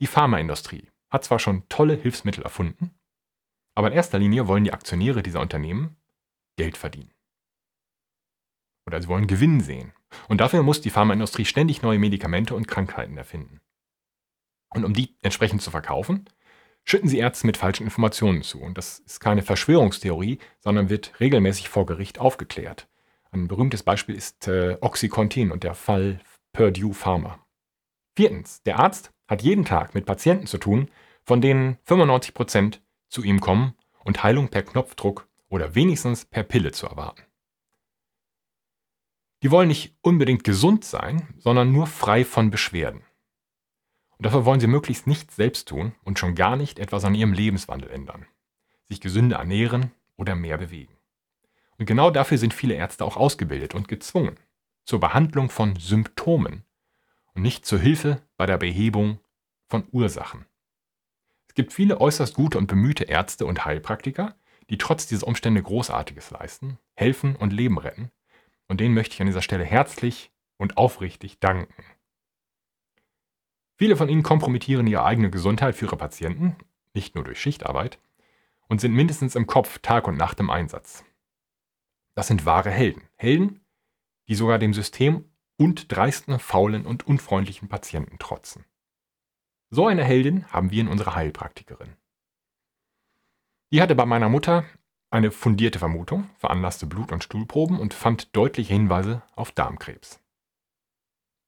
die 0.00 0.06
Pharmaindustrie 0.06 0.88
hat 1.10 1.24
zwar 1.24 1.38
schon 1.38 1.68
tolle 1.68 1.94
Hilfsmittel 1.94 2.42
erfunden, 2.42 2.94
aber 3.74 3.88
in 3.88 3.94
erster 3.94 4.18
Linie 4.18 4.48
wollen 4.48 4.64
die 4.64 4.72
Aktionäre 4.72 5.22
dieser 5.22 5.40
Unternehmen 5.40 5.96
Geld 6.56 6.76
verdienen. 6.76 7.12
Oder 8.86 9.02
sie 9.02 9.08
wollen 9.08 9.26
Gewinn 9.26 9.60
sehen. 9.60 9.92
Und 10.28 10.40
dafür 10.40 10.62
muss 10.62 10.80
die 10.80 10.90
Pharmaindustrie 10.90 11.44
ständig 11.44 11.82
neue 11.82 11.98
Medikamente 11.98 12.54
und 12.54 12.66
Krankheiten 12.66 13.16
erfinden. 13.16 13.60
Und 14.70 14.84
um 14.84 14.94
die 14.94 15.16
entsprechend 15.22 15.62
zu 15.62 15.70
verkaufen, 15.70 16.28
schütten 16.84 17.08
sie 17.08 17.18
Ärzte 17.18 17.46
mit 17.46 17.56
falschen 17.56 17.84
Informationen 17.84 18.42
zu. 18.42 18.60
Und 18.60 18.78
das 18.78 19.00
ist 19.00 19.20
keine 19.20 19.42
Verschwörungstheorie, 19.42 20.38
sondern 20.58 20.88
wird 20.88 21.20
regelmäßig 21.20 21.68
vor 21.68 21.86
Gericht 21.86 22.18
aufgeklärt. 22.18 22.88
Ein 23.30 23.48
berühmtes 23.48 23.82
Beispiel 23.82 24.16
ist 24.16 24.48
äh, 24.48 24.76
Oxycontin 24.80 25.52
und 25.52 25.62
der 25.62 25.74
Fall 25.74 26.20
Purdue 26.52 26.94
Pharma. 26.94 27.38
Viertens, 28.16 28.62
der 28.62 28.78
Arzt 28.80 29.12
hat 29.28 29.42
jeden 29.42 29.64
Tag 29.64 29.94
mit 29.94 30.04
Patienten 30.04 30.46
zu 30.46 30.58
tun, 30.58 30.90
von 31.22 31.40
denen 31.40 31.76
95% 31.86 32.80
zu 33.08 33.22
ihm 33.22 33.40
kommen 33.40 33.74
und 34.04 34.22
Heilung 34.22 34.48
per 34.48 34.62
Knopfdruck 34.62 35.28
oder 35.48 35.74
wenigstens 35.74 36.24
per 36.24 36.42
Pille 36.42 36.72
zu 36.72 36.86
erwarten. 36.86 37.22
Die 39.42 39.50
wollen 39.50 39.68
nicht 39.68 39.96
unbedingt 40.02 40.44
gesund 40.44 40.84
sein, 40.84 41.34
sondern 41.38 41.72
nur 41.72 41.86
frei 41.86 42.24
von 42.24 42.50
Beschwerden. 42.50 43.02
Und 44.20 44.26
dafür 44.26 44.44
wollen 44.44 44.60
sie 44.60 44.66
möglichst 44.66 45.06
nichts 45.06 45.36
selbst 45.36 45.66
tun 45.66 45.94
und 46.04 46.18
schon 46.18 46.34
gar 46.34 46.54
nicht 46.54 46.78
etwas 46.78 47.06
an 47.06 47.14
ihrem 47.14 47.32
Lebenswandel 47.32 47.88
ändern, 47.88 48.26
sich 48.84 49.00
gesünder 49.00 49.38
ernähren 49.38 49.92
oder 50.18 50.34
mehr 50.34 50.58
bewegen. 50.58 50.92
Und 51.78 51.86
genau 51.86 52.10
dafür 52.10 52.36
sind 52.36 52.52
viele 52.52 52.74
Ärzte 52.74 53.06
auch 53.06 53.16
ausgebildet 53.16 53.74
und 53.74 53.88
gezwungen, 53.88 54.38
zur 54.84 55.00
Behandlung 55.00 55.48
von 55.48 55.74
Symptomen 55.76 56.64
und 57.32 57.40
nicht 57.40 57.64
zur 57.64 57.78
Hilfe 57.78 58.20
bei 58.36 58.44
der 58.44 58.58
Behebung 58.58 59.20
von 59.68 59.84
Ursachen. 59.90 60.44
Es 61.48 61.54
gibt 61.54 61.72
viele 61.72 61.98
äußerst 61.98 62.34
gute 62.34 62.58
und 62.58 62.66
bemühte 62.66 63.04
Ärzte 63.04 63.46
und 63.46 63.64
Heilpraktiker, 63.64 64.36
die 64.68 64.76
trotz 64.76 65.06
dieser 65.06 65.28
Umstände 65.28 65.62
Großartiges 65.62 66.30
leisten, 66.30 66.76
helfen 66.94 67.36
und 67.36 67.54
Leben 67.54 67.78
retten. 67.78 68.10
Und 68.68 68.80
denen 68.80 68.92
möchte 68.92 69.14
ich 69.14 69.22
an 69.22 69.28
dieser 69.28 69.40
Stelle 69.40 69.64
herzlich 69.64 70.30
und 70.58 70.76
aufrichtig 70.76 71.40
danken. 71.40 71.82
Viele 73.80 73.96
von 73.96 74.10
ihnen 74.10 74.22
kompromittieren 74.22 74.86
ihre 74.86 75.06
eigene 75.06 75.30
Gesundheit 75.30 75.74
für 75.74 75.86
ihre 75.86 75.96
Patienten, 75.96 76.54
nicht 76.92 77.14
nur 77.14 77.24
durch 77.24 77.40
Schichtarbeit, 77.40 77.98
und 78.68 78.78
sind 78.78 78.92
mindestens 78.92 79.34
im 79.36 79.46
Kopf 79.46 79.78
Tag 79.78 80.06
und 80.06 80.18
Nacht 80.18 80.38
im 80.38 80.50
Einsatz. 80.50 81.02
Das 82.14 82.26
sind 82.26 82.44
wahre 82.44 82.70
Helden. 82.70 83.08
Helden, 83.16 83.64
die 84.28 84.34
sogar 84.34 84.58
dem 84.58 84.74
System 84.74 85.24
und 85.56 85.90
dreisten, 85.90 86.38
faulen 86.38 86.84
und 86.84 87.06
unfreundlichen 87.06 87.70
Patienten 87.70 88.18
trotzen. 88.18 88.66
So 89.70 89.86
eine 89.86 90.04
Heldin 90.04 90.46
haben 90.48 90.70
wir 90.70 90.82
in 90.82 90.88
unserer 90.88 91.14
Heilpraktikerin. 91.14 91.96
Die 93.72 93.80
hatte 93.80 93.94
bei 93.94 94.04
meiner 94.04 94.28
Mutter 94.28 94.66
eine 95.08 95.30
fundierte 95.30 95.78
Vermutung, 95.78 96.28
veranlasste 96.36 96.84
Blut- 96.84 97.12
und 97.12 97.24
Stuhlproben 97.24 97.80
und 97.80 97.94
fand 97.94 98.36
deutliche 98.36 98.74
Hinweise 98.74 99.22
auf 99.36 99.52
Darmkrebs. 99.52 100.20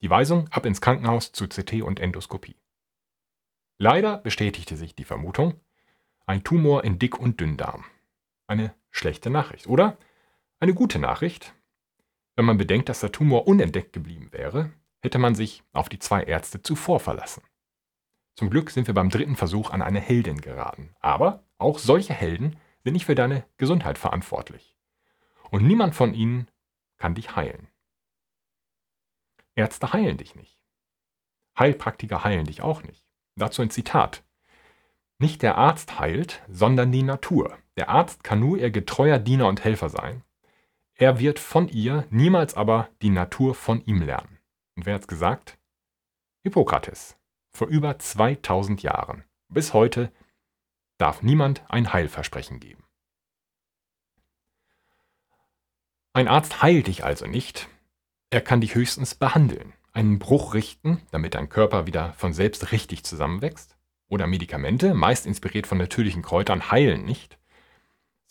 Die 0.03 0.09
Weisung 0.09 0.49
ab 0.49 0.65
ins 0.65 0.81
Krankenhaus 0.81 1.31
zu 1.31 1.47
CT 1.47 1.81
und 1.81 2.01
Endoskopie. 2.01 2.57
Leider 3.77 4.17
bestätigte 4.17 4.75
sich 4.75 4.95
die 4.95 5.05
Vermutung, 5.05 5.53
ein 6.25 6.43
Tumor 6.43 6.83
in 6.83 6.99
Dick- 6.99 7.17
und 7.17 7.39
Dünndarm. 7.39 7.85
Eine 8.45 8.75
schlechte 8.91 9.29
Nachricht, 9.29 9.65
oder? 9.65 9.97
Eine 10.59 10.73
gute 10.73 10.99
Nachricht. 10.99 11.53
Wenn 12.35 12.43
man 12.43 12.57
bedenkt, 12.57 12.89
dass 12.89 12.99
der 12.99 13.13
Tumor 13.13 13.47
unentdeckt 13.47 13.93
geblieben 13.93 14.27
wäre, 14.31 14.73
hätte 15.01 15.19
man 15.19 15.35
sich 15.35 15.63
auf 15.71 15.87
die 15.87 15.99
zwei 15.99 16.23
Ärzte 16.23 16.61
zuvor 16.61 16.99
verlassen. 16.99 17.43
Zum 18.35 18.49
Glück 18.49 18.71
sind 18.71 18.87
wir 18.87 18.93
beim 18.93 19.09
dritten 19.09 19.37
Versuch 19.37 19.71
an 19.71 19.81
eine 19.81 20.01
Heldin 20.01 20.41
geraten. 20.41 20.93
Aber 20.99 21.45
auch 21.57 21.79
solche 21.79 22.13
Helden 22.13 22.57
sind 22.83 22.91
nicht 22.91 23.05
für 23.05 23.15
deine 23.15 23.45
Gesundheit 23.55 23.97
verantwortlich. 23.97 24.75
Und 25.49 25.65
niemand 25.65 25.95
von 25.95 26.13
ihnen 26.13 26.49
kann 26.97 27.15
dich 27.15 27.37
heilen. 27.37 27.69
Ärzte 29.55 29.93
heilen 29.93 30.17
dich 30.17 30.35
nicht. 30.35 30.59
Heilpraktiker 31.57 32.23
heilen 32.23 32.45
dich 32.45 32.61
auch 32.61 32.83
nicht. 32.83 33.05
Dazu 33.35 33.61
ein 33.61 33.69
Zitat. 33.69 34.23
Nicht 35.19 35.41
der 35.41 35.57
Arzt 35.57 35.99
heilt, 35.99 36.41
sondern 36.49 36.91
die 36.91 37.03
Natur. 37.03 37.57
Der 37.77 37.89
Arzt 37.89 38.23
kann 38.23 38.39
nur 38.39 38.57
ihr 38.57 38.71
getreuer 38.71 39.19
Diener 39.19 39.47
und 39.47 39.63
Helfer 39.63 39.89
sein. 39.89 40.23
Er 40.95 41.19
wird 41.19 41.39
von 41.39 41.67
ihr, 41.67 42.07
niemals 42.09 42.55
aber 42.55 42.89
die 43.01 43.09
Natur 43.09 43.55
von 43.55 43.83
ihm 43.85 44.01
lernen. 44.01 44.39
Und 44.75 44.85
wer 44.85 44.95
hat's 44.95 45.07
gesagt? 45.07 45.57
Hippokrates 46.43 47.17
vor 47.55 47.67
über 47.67 47.97
2000 47.97 48.81
Jahren. 48.83 49.23
Bis 49.47 49.73
heute 49.73 50.11
darf 50.97 51.21
niemand 51.21 51.63
ein 51.69 51.93
Heilversprechen 51.93 52.59
geben. 52.59 52.83
Ein 56.13 56.27
Arzt 56.27 56.61
heilt 56.61 56.87
dich 56.87 57.03
also 57.03 57.25
nicht, 57.25 57.69
er 58.33 58.41
kann 58.41 58.61
dich 58.61 58.73
höchstens 58.73 59.13
behandeln, 59.13 59.73
einen 59.91 60.17
Bruch 60.17 60.55
richten, 60.55 61.01
damit 61.11 61.35
dein 61.35 61.49
Körper 61.49 61.85
wieder 61.85 62.13
von 62.13 62.33
selbst 62.33 62.71
richtig 62.71 63.03
zusammenwächst, 63.03 63.77
oder 64.07 64.25
Medikamente, 64.25 64.95
meist 64.95 65.27
inspiriert 65.27 65.67
von 65.67 65.77
natürlichen 65.77 66.23
Kräutern, 66.23 66.71
heilen 66.71 67.05
nicht, 67.05 67.37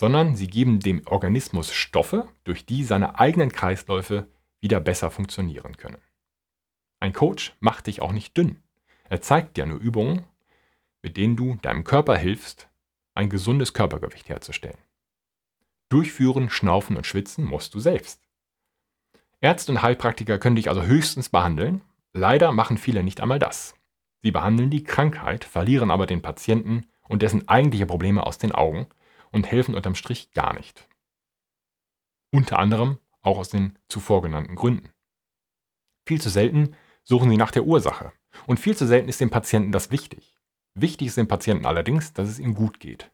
sondern 0.01 0.35
sie 0.35 0.49
geben 0.49 0.81
dem 0.81 1.07
Organismus 1.07 1.73
Stoffe, 1.73 2.29
durch 2.43 2.67
die 2.67 2.83
seine 2.83 3.21
eigenen 3.21 3.53
Kreisläufe 3.53 4.29
wieder 4.61 4.81
besser 4.81 5.11
funktionieren 5.13 5.77
können. 5.77 6.03
Ein 6.99 7.13
Coach 7.13 7.57
macht 7.61 7.87
dich 7.87 8.03
auch 8.03 8.13
nicht 8.13 8.37
dünn. 8.37 8.61
Er 9.09 9.21
zeigt 9.21 9.57
dir 9.57 9.67
nur 9.67 9.79
Übungen, 9.79 10.25
mit 11.01 11.17
denen 11.17 11.37
du 11.37 11.55
deinem 11.63 11.85
Körper 11.85 12.17
hilfst, 12.17 12.69
ein 13.15 13.31
gesundes 13.31 13.73
Körpergewicht 13.73 14.29
herzustellen. 14.29 14.79
Durchführen, 15.89 16.51
schnaufen 16.51 16.97
und 16.97 17.07
schwitzen 17.07 17.45
musst 17.45 17.75
du 17.75 17.81
selbst. 17.81 18.21
Ärzte 19.43 19.73
und 19.73 19.83
Heilpraktiker 19.83 20.39
können 20.39 20.55
dich 20.57 20.69
also 20.69 20.85
höchstens 20.85 21.29
behandeln. 21.29 21.83
Leider 22.13 22.53
machen 22.53 22.79
viele 22.79 23.03
nicht 23.03 23.21
einmal 23.21 23.41
das. 23.41 23.75
Sie 24.23 24.31
behandeln 24.31 24.71
die 24.71 24.85
Krankheit, 24.85 25.45
verlieren 25.45 25.91
aber 25.91 26.07
den 26.07 26.23
Patienten 26.23 26.87
und 27.09 27.23
dessen 27.23 27.49
eigentliche 27.49 27.87
Probleme 27.87 28.25
aus 28.25 28.39
den 28.39 28.53
Augen 28.53 28.87
und 29.33 29.51
helfen 29.51 29.75
unterm 29.75 29.97
Strich 29.97 30.31
gar 30.31 30.55
nicht. 30.55 30.89
Unter 32.31 32.61
anderem 32.61 32.99
auch 33.21 33.37
aus 33.37 33.49
den 33.49 33.77
zuvor 33.89 34.23
genannten 34.23 34.55
Gründen. 34.55 34.91
Viel 36.07 36.21
zu 36.21 36.31
selten 36.31 36.77
suchen 37.03 37.29
sie 37.29 37.37
nach 37.37 37.51
der 37.51 37.65
Ursache. 37.65 38.13
Und 38.47 38.61
viel 38.61 38.77
zu 38.77 38.87
selten 38.87 39.09
ist 39.09 39.21
dem 39.21 39.31
Patienten 39.31 39.73
das 39.73 39.91
wichtig. 39.91 40.37
Wichtig 40.75 41.09
ist 41.09 41.17
dem 41.17 41.29
Patienten 41.29 41.67
allerdings, 41.67 42.13
dass 42.13 42.29
es 42.29 42.39
ihm 42.39 42.55
gut 42.55 42.79
geht. 42.79 43.11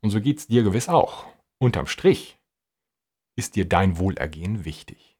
Und 0.00 0.08
so 0.08 0.22
geht 0.22 0.38
es 0.38 0.46
dir 0.48 0.62
gewiss 0.62 0.88
auch. 0.88 1.26
Unterm 1.58 1.86
Strich 1.86 2.39
ist 3.40 3.56
dir 3.56 3.66
dein 3.66 3.96
Wohlergehen 3.96 4.66
wichtig. 4.66 5.16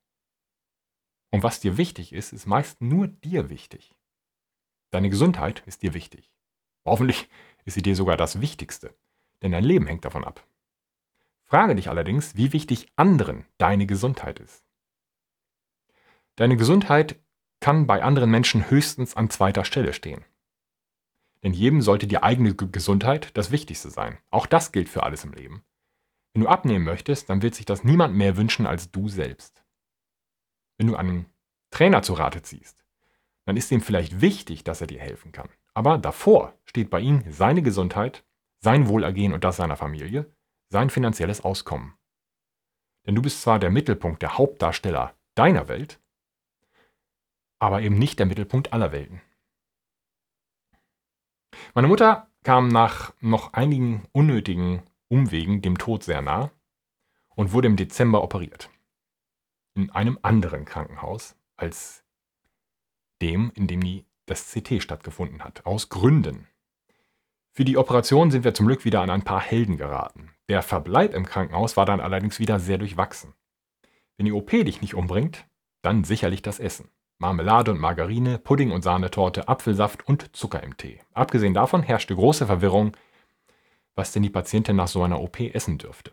Und 1.30 1.42
was 1.42 1.58
dir 1.58 1.78
wichtig 1.78 2.12
ist, 2.12 2.34
ist 2.34 2.44
meist 2.44 2.82
nur 2.82 3.08
dir 3.08 3.48
wichtig. 3.48 3.96
Deine 4.90 5.08
Gesundheit 5.08 5.62
ist 5.64 5.80
dir 5.80 5.94
wichtig. 5.94 6.30
Hoffentlich 6.84 7.30
ist 7.64 7.74
sie 7.74 7.82
dir 7.82 7.96
sogar 7.96 8.18
das 8.18 8.42
Wichtigste, 8.42 8.94
denn 9.40 9.52
dein 9.52 9.64
Leben 9.64 9.86
hängt 9.86 10.04
davon 10.04 10.22
ab. 10.22 10.46
Frage 11.46 11.74
dich 11.74 11.88
allerdings, 11.88 12.36
wie 12.36 12.52
wichtig 12.52 12.92
anderen 12.94 13.46
deine 13.56 13.86
Gesundheit 13.86 14.38
ist. 14.38 14.66
Deine 16.36 16.58
Gesundheit 16.58 17.18
kann 17.60 17.86
bei 17.86 18.02
anderen 18.02 18.30
Menschen 18.30 18.68
höchstens 18.68 19.16
an 19.16 19.30
zweiter 19.30 19.64
Stelle 19.64 19.94
stehen. 19.94 20.26
Denn 21.42 21.54
jedem 21.54 21.80
sollte 21.80 22.06
die 22.06 22.22
eigene 22.22 22.54
Gesundheit 22.54 23.34
das 23.34 23.50
Wichtigste 23.50 23.88
sein. 23.88 24.18
Auch 24.30 24.44
das 24.44 24.72
gilt 24.72 24.90
für 24.90 25.04
alles 25.04 25.24
im 25.24 25.32
Leben. 25.32 25.64
Wenn 26.32 26.42
du 26.42 26.48
abnehmen 26.48 26.84
möchtest, 26.84 27.28
dann 27.28 27.42
wird 27.42 27.54
sich 27.54 27.66
das 27.66 27.84
niemand 27.84 28.14
mehr 28.14 28.36
wünschen 28.36 28.66
als 28.66 28.90
du 28.90 29.08
selbst. 29.08 29.64
Wenn 30.78 30.86
du 30.86 30.96
einen 30.96 31.26
Trainer 31.70 32.02
zu 32.02 32.14
Rate 32.14 32.42
ziehst, 32.42 32.84
dann 33.46 33.56
ist 33.56 33.70
ihm 33.72 33.80
vielleicht 33.80 34.20
wichtig, 34.20 34.64
dass 34.64 34.80
er 34.80 34.86
dir 34.86 35.00
helfen 35.00 35.32
kann. 35.32 35.48
Aber 35.74 35.98
davor 35.98 36.54
steht 36.64 36.90
bei 36.90 37.00
ihm 37.00 37.24
seine 37.28 37.62
Gesundheit, 37.62 38.24
sein 38.60 38.88
Wohlergehen 38.88 39.32
und 39.32 39.44
das 39.44 39.56
seiner 39.56 39.76
Familie, 39.76 40.32
sein 40.68 40.90
finanzielles 40.90 41.40
Auskommen. 41.42 41.94
Denn 43.06 43.14
du 43.14 43.22
bist 43.22 43.42
zwar 43.42 43.58
der 43.58 43.70
Mittelpunkt, 43.70 44.22
der 44.22 44.38
Hauptdarsteller 44.38 45.14
deiner 45.34 45.68
Welt, 45.68 46.00
aber 47.58 47.82
eben 47.82 47.98
nicht 47.98 48.18
der 48.18 48.26
Mittelpunkt 48.26 48.72
aller 48.72 48.92
Welten. 48.92 49.20
Meine 51.74 51.88
Mutter 51.88 52.28
kam 52.42 52.68
nach 52.68 53.12
noch 53.20 53.52
einigen 53.52 54.06
unnötigen 54.12 54.82
Umwegen 55.10 55.60
dem 55.60 55.76
Tod 55.76 56.04
sehr 56.04 56.22
nah 56.22 56.52
und 57.34 57.52
wurde 57.52 57.66
im 57.66 57.74
Dezember 57.74 58.22
operiert. 58.22 58.70
In 59.74 59.90
einem 59.90 60.20
anderen 60.22 60.64
Krankenhaus 60.64 61.34
als 61.56 62.04
dem, 63.20 63.50
in 63.56 63.66
dem 63.66 63.82
die, 63.82 64.06
das 64.26 64.52
CT 64.52 64.80
stattgefunden 64.80 65.42
hat. 65.42 65.66
Aus 65.66 65.88
Gründen. 65.88 66.46
Für 67.50 67.64
die 67.64 67.76
Operation 67.76 68.30
sind 68.30 68.44
wir 68.44 68.54
zum 68.54 68.66
Glück 68.66 68.84
wieder 68.84 69.02
an 69.02 69.10
ein 69.10 69.24
paar 69.24 69.40
Helden 69.40 69.76
geraten. 69.76 70.30
Der 70.48 70.62
Verbleib 70.62 71.12
im 71.12 71.26
Krankenhaus 71.26 71.76
war 71.76 71.86
dann 71.86 72.00
allerdings 72.00 72.38
wieder 72.38 72.60
sehr 72.60 72.78
durchwachsen. 72.78 73.34
Wenn 74.16 74.26
die 74.26 74.32
OP 74.32 74.50
dich 74.50 74.80
nicht 74.80 74.94
umbringt, 74.94 75.48
dann 75.82 76.04
sicherlich 76.04 76.42
das 76.42 76.60
Essen. 76.60 76.88
Marmelade 77.18 77.72
und 77.72 77.80
Margarine, 77.80 78.38
Pudding 78.38 78.70
und 78.70 78.82
Sahnetorte, 78.82 79.48
Apfelsaft 79.48 80.06
und 80.06 80.36
Zucker 80.36 80.62
im 80.62 80.76
Tee. 80.76 81.00
Abgesehen 81.12 81.52
davon 81.52 81.82
herrschte 81.82 82.14
große 82.14 82.46
Verwirrung, 82.46 82.96
was 83.94 84.12
denn 84.12 84.22
die 84.22 84.30
Patientin 84.30 84.76
nach 84.76 84.88
so 84.88 85.02
einer 85.02 85.20
OP 85.20 85.40
essen 85.40 85.78
dürfte. 85.78 86.12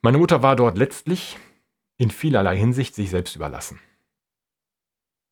Meine 0.00 0.18
Mutter 0.18 0.42
war 0.42 0.56
dort 0.56 0.78
letztlich 0.78 1.38
in 1.96 2.10
vielerlei 2.10 2.56
Hinsicht 2.56 2.94
sich 2.94 3.10
selbst 3.10 3.34
überlassen. 3.36 3.80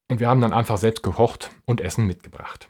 Und 0.08 0.20
wir 0.20 0.28
haben 0.28 0.40
dann 0.40 0.52
einfach 0.52 0.78
selbst 0.78 1.02
gekocht 1.02 1.50
und 1.64 1.80
Essen 1.80 2.06
mitgebracht. 2.06 2.68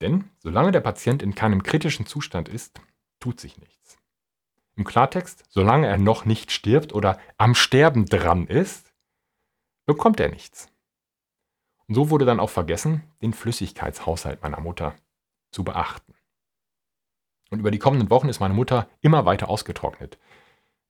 Denn 0.00 0.30
solange 0.38 0.72
der 0.72 0.80
Patient 0.80 1.22
in 1.22 1.34
keinem 1.34 1.62
kritischen 1.62 2.06
Zustand 2.06 2.48
ist, 2.48 2.80
tut 3.20 3.40
sich 3.40 3.58
nichts. 3.58 3.98
Im 4.76 4.84
Klartext, 4.84 5.44
solange 5.48 5.86
er 5.86 5.96
noch 5.96 6.26
nicht 6.26 6.52
stirbt 6.52 6.92
oder 6.92 7.18
am 7.38 7.54
Sterben 7.54 8.04
dran 8.06 8.46
ist, 8.46 8.92
bekommt 9.86 10.20
er 10.20 10.28
nichts. 10.28 10.68
Und 11.86 11.94
so 11.94 12.10
wurde 12.10 12.24
dann 12.24 12.40
auch 12.40 12.50
vergessen, 12.50 13.04
den 13.22 13.32
Flüssigkeitshaushalt 13.32 14.42
meiner 14.42 14.60
Mutter 14.60 14.94
zu 15.50 15.64
beachten. 15.64 16.15
Und 17.50 17.60
über 17.60 17.70
die 17.70 17.78
kommenden 17.78 18.10
Wochen 18.10 18.28
ist 18.28 18.40
meine 18.40 18.54
Mutter 18.54 18.88
immer 19.00 19.24
weiter 19.24 19.48
ausgetrocknet. 19.48 20.18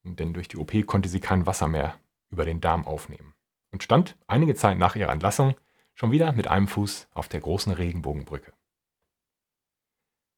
Denn 0.03 0.33
durch 0.33 0.47
die 0.47 0.57
OP 0.57 0.85
konnte 0.85 1.09
sie 1.09 1.19
kein 1.19 1.45
Wasser 1.45 1.67
mehr 1.67 1.99
über 2.29 2.45
den 2.45 2.61
Darm 2.61 2.85
aufnehmen. 2.85 3.33
Und 3.71 3.83
stand 3.83 4.17
einige 4.27 4.55
Zeit 4.55 4.77
nach 4.77 4.95
ihrer 4.95 5.11
Entlassung 5.11 5.55
schon 5.93 6.11
wieder 6.11 6.31
mit 6.31 6.47
einem 6.47 6.67
Fuß 6.67 7.07
auf 7.13 7.27
der 7.27 7.41
großen 7.41 7.73
Regenbogenbrücke. 7.73 8.53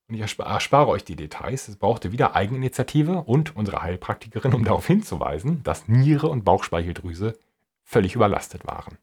Und 0.07 0.15
ich 0.15 0.21
erspare 0.21 0.87
euch 0.87 1.03
die 1.03 1.15
Details. 1.15 1.67
Es 1.67 1.75
brauchte 1.75 2.11
wieder 2.11 2.35
Eigeninitiative 2.35 3.23
und 3.23 3.55
unsere 3.55 3.83
Heilpraktikerin, 3.83 4.55
um 4.55 4.63
darauf 4.63 4.87
hinzuweisen, 4.87 5.61
dass 5.61 5.87
Niere 5.87 6.27
und 6.27 6.43
Bauchspeicheldrüse 6.43 7.37
völlig 7.83 8.15
überlastet 8.15 8.65
waren. 8.65 8.97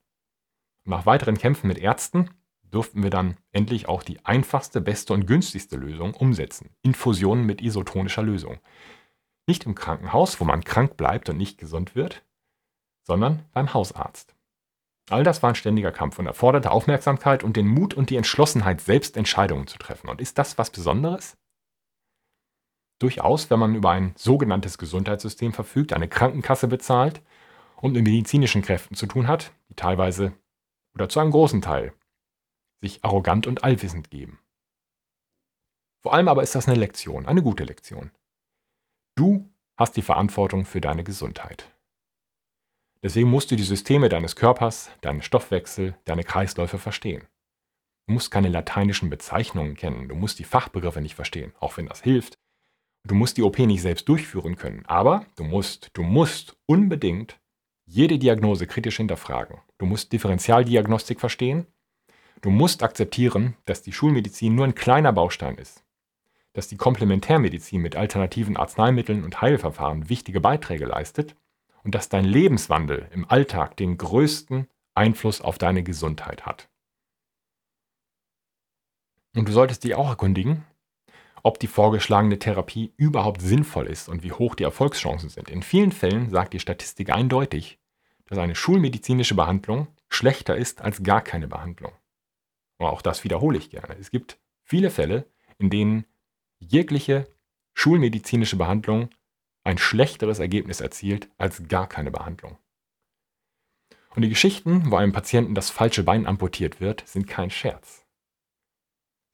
Nach 0.85 1.07
weiteren 1.07 1.39
Kämpfen 1.39 1.69
mit 1.69 1.79
Ärzten 1.79 2.31
durften 2.71 3.03
wir 3.03 3.11
dann 3.11 3.37
endlich 3.53 3.89
auch 3.89 4.03
die 4.03 4.25
einfachste, 4.25 4.81
beste 4.81 5.13
und 5.13 5.27
günstigste 5.27 5.77
Lösung 5.77 6.15
umsetzen. 6.15 6.71
Infusionen 6.83 7.45
mit 7.45 7.63
isotonischer 7.63 8.23
Lösung. 8.23 8.59
Nicht 9.47 9.65
im 9.65 9.75
Krankenhaus, 9.75 10.41
wo 10.41 10.45
man 10.45 10.65
krank 10.65 10.97
bleibt 10.97 11.29
und 11.29 11.37
nicht 11.37 11.59
gesund 11.59 11.95
wird, 11.95 12.25
sondern 13.05 13.45
beim 13.53 13.73
Hausarzt. 13.73 14.35
All 15.09 15.23
das 15.23 15.43
war 15.43 15.51
ein 15.51 15.57
ständiger 15.57 15.93
Kampf 15.93 16.19
und 16.19 16.27
erforderte 16.27 16.73
Aufmerksamkeit 16.73 17.45
und 17.45 17.57
den 17.57 17.69
Mut 17.69 17.95
und 17.95 18.11
die 18.11 18.17
Entschlossenheit, 18.17 18.81
selbst 18.81 19.17
Entscheidungen 19.17 19.69
zu 19.69 19.79
treffen. 19.79 20.09
Und 20.09 20.21
ist 20.21 20.37
das 20.37 20.59
was 20.59 20.71
Besonderes? 20.71 21.37
Durchaus, 22.99 23.51
wenn 23.51 23.61
man 23.61 23.75
über 23.77 23.91
ein 23.91 24.15
sogenanntes 24.17 24.79
Gesundheitssystem 24.79 25.53
verfügt, 25.53 25.93
eine 25.93 26.09
Krankenkasse 26.09 26.67
bezahlt 26.67 27.23
und 27.77 27.93
mit 27.93 28.03
medizinischen 28.03 28.63
Kräften 28.63 28.97
zu 28.97 29.07
tun 29.07 29.29
hat, 29.29 29.53
die 29.69 29.75
teilweise 29.75 30.33
oder 30.95 31.09
zu 31.09 31.21
einem 31.21 31.31
großen 31.31 31.63
Teil 31.63 31.93
sich 32.87 33.05
arrogant 33.05 33.47
und 33.47 33.65
allwissend 33.65 34.11
geben. 34.11 34.39
Vor 36.03 36.15
allem 36.15 36.29
aber 36.29 36.43
ist 36.43 36.55
das 36.55 36.69
eine 36.69 36.79
Lektion, 36.79 37.27
eine 37.27 37.43
gute 37.43 37.65
Lektion. 37.65 38.11
Du 39.17 39.51
hast 39.77 39.97
die 39.97 40.03
Verantwortung 40.03 40.65
für 40.65 40.81
deine 40.81 41.05
Gesundheit. 41.05 41.73
Deswegen 43.03 43.31
musst 43.31 43.51
du 43.51 43.57
die 43.57 43.63
Systeme 43.63 44.09
deines 44.09 44.37
Körpers, 44.37 44.91
deinen 45.01 45.23
Stoffwechsel, 45.23 45.97
deine 46.05 46.25
Kreisläufe 46.25 46.79
verstehen. 46.79 47.27
Du 48.07 48.15
musst 48.15 48.31
keine 48.31 48.49
lateinischen 48.49 49.11
Bezeichnungen 49.11 49.75
kennen, 49.75 50.09
du 50.09 50.15
musst 50.15 50.39
die 50.39 50.45
Fachbegriffe 50.45 51.01
nicht 51.01 51.15
verstehen, 51.15 51.53
auch 51.59 51.77
wenn 51.77 51.87
das 51.87 52.03
hilft. 52.03 52.39
Du 53.05 53.15
musst 53.15 53.37
die 53.37 53.43
OP 53.43 53.59
nicht 53.59 53.83
selbst 53.83 54.09
durchführen 54.09 54.57
können, 54.57 54.85
aber 54.87 55.27
du 55.37 55.45
musst, 55.45 55.91
du 55.93 56.03
musst 56.03 56.57
unbedingt 56.67 57.39
jede 57.85 58.19
Diagnose 58.19 58.67
kritisch 58.67 58.97
hinterfragen. 58.97 59.61
Du 59.79 59.87
musst 59.87 60.13
Differentialdiagnostik 60.13 61.21
verstehen. 61.21 61.67
Du 62.43 62.51
musst 62.51 62.83
akzeptieren, 62.83 63.57
dass 63.65 63.83
die 63.83 63.93
Schulmedizin 63.93 64.55
nur 64.55 64.65
ein 64.65 64.75
kleiner 64.75 65.13
Baustein 65.13 65.57
ist. 65.57 65.83
Dass 66.53 66.69
die 66.69 66.77
Komplementärmedizin 66.77 67.81
mit 67.81 67.97
alternativen 67.97 68.57
Arzneimitteln 68.57 69.25
und 69.25 69.41
Heilverfahren 69.41 70.09
wichtige 70.09 70.41
Beiträge 70.41 70.87
leistet 70.87 71.35
und 71.83 71.95
dass 71.95 72.09
dein 72.09 72.25
Lebenswandel 72.25 73.09
im 73.13 73.29
Alltag 73.29 73.77
den 73.77 73.97
größten 73.97 74.69
Einfluss 74.95 75.41
auf 75.41 75.59
deine 75.59 75.83
Gesundheit 75.83 76.47
hat. 76.47 76.69
Und 79.35 79.49
du 79.49 79.53
solltest 79.53 79.85
dich 79.85 79.95
auch 79.95 80.09
erkundigen, 80.09 80.65
ob 81.43 81.61
die 81.61 81.67
vorgeschlagene 81.69 82.39
Therapie 82.39 82.93
überhaupt 82.97 83.41
sinnvoll 83.41 83.87
ist 83.87 84.09
und 84.09 84.23
wie 84.23 84.33
hoch 84.33 84.55
die 84.55 84.65
Erfolgschancen 84.65 85.29
sind. 85.29 85.49
In 85.49 85.63
vielen 85.63 85.93
Fällen 85.93 86.31
sagt 86.31 86.55
die 86.55 86.61
Statistik 86.61 87.11
eindeutig, 87.11 87.79
dass 88.27 88.39
eine 88.39 88.57
schulmedizinische 88.57 89.37
Behandlung 89.37 89.87
schlechter 90.09 90.57
ist 90.57 90.81
als 90.81 91.03
gar 91.03 91.21
keine 91.21 91.47
Behandlung. 91.47 91.93
Und 92.79 92.87
auch 92.87 93.03
das 93.03 93.25
wiederhole 93.25 93.59
ich 93.59 93.71
gerne. 93.71 93.97
Es 93.99 94.11
gibt 94.11 94.39
viele 94.63 94.91
Fälle, 94.91 95.31
in 95.59 95.71
denen 95.71 96.05
jegliche 96.59 97.29
schulmedizinische 97.75 98.57
Behandlung 98.57 99.11
ein 99.65 99.79
schlechteres 99.79 100.39
Ergebnis 100.39 100.81
erzielt 100.81 101.29
als 101.39 101.69
gar 101.69 101.89
keine 101.89 102.11
Behandlung. 102.11 102.59
Und 104.15 104.23
die 104.23 104.29
Geschichten, 104.29 104.91
wo 104.91 104.97
einem 104.97 105.13
Patienten 105.13 105.55
das 105.55 105.71
falsche 105.71 106.03
Bein 106.03 106.27
amputiert 106.27 106.81
wird, 106.81 107.07
sind 107.07 107.27
kein 107.27 107.51
Scherz. 107.51 108.07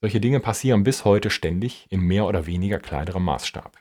Solche 0.00 0.20
Dinge 0.20 0.40
passieren 0.40 0.82
bis 0.82 1.04
heute 1.04 1.30
ständig 1.30 1.86
in 1.90 2.00
mehr 2.00 2.26
oder 2.26 2.46
weniger 2.46 2.80
kleinerem 2.80 3.24
Maßstab. 3.24 3.80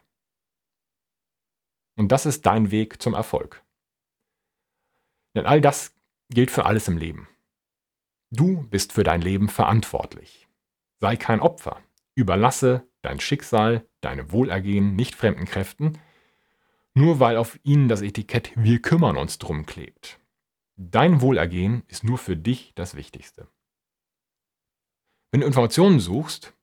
Und 1.97 2.11
das 2.11 2.27
ist 2.27 2.45
dein 2.45 2.69
Weg 2.69 3.01
zum 3.01 3.15
Erfolg. 3.15 3.63
Denn 5.35 5.47
all 5.47 5.61
das 5.61 5.95
gilt 6.29 6.51
für 6.51 6.65
alles 6.65 6.87
im 6.87 6.97
Leben. 6.97 7.27
Du 8.31 8.63
bist 8.69 8.93
für 8.93 9.03
dein 9.03 9.21
Leben 9.21 9.49
verantwortlich. 9.49 10.47
Sei 11.01 11.17
kein 11.17 11.41
Opfer. 11.41 11.81
Überlasse 12.15 12.87
dein 13.01 13.19
Schicksal, 13.19 13.85
deine 13.99 14.31
Wohlergehen 14.31 14.95
nicht 14.95 15.15
fremden 15.15 15.45
Kräften, 15.45 15.99
nur 16.93 17.19
weil 17.19 17.35
auf 17.37 17.59
ihnen 17.63 17.89
das 17.89 18.01
Etikett 18.01 18.53
Wir 18.55 18.81
kümmern 18.81 19.17
uns 19.17 19.37
drum 19.37 19.65
klebt. 19.65 20.19
Dein 20.77 21.21
Wohlergehen 21.21 21.83
ist 21.87 22.03
nur 22.03 22.17
für 22.17 22.37
dich 22.37 22.73
das 22.75 22.95
Wichtigste. 22.95 23.47
Wenn 25.31 25.41
du 25.41 25.47
Informationen 25.47 25.99
suchst, 25.99 26.53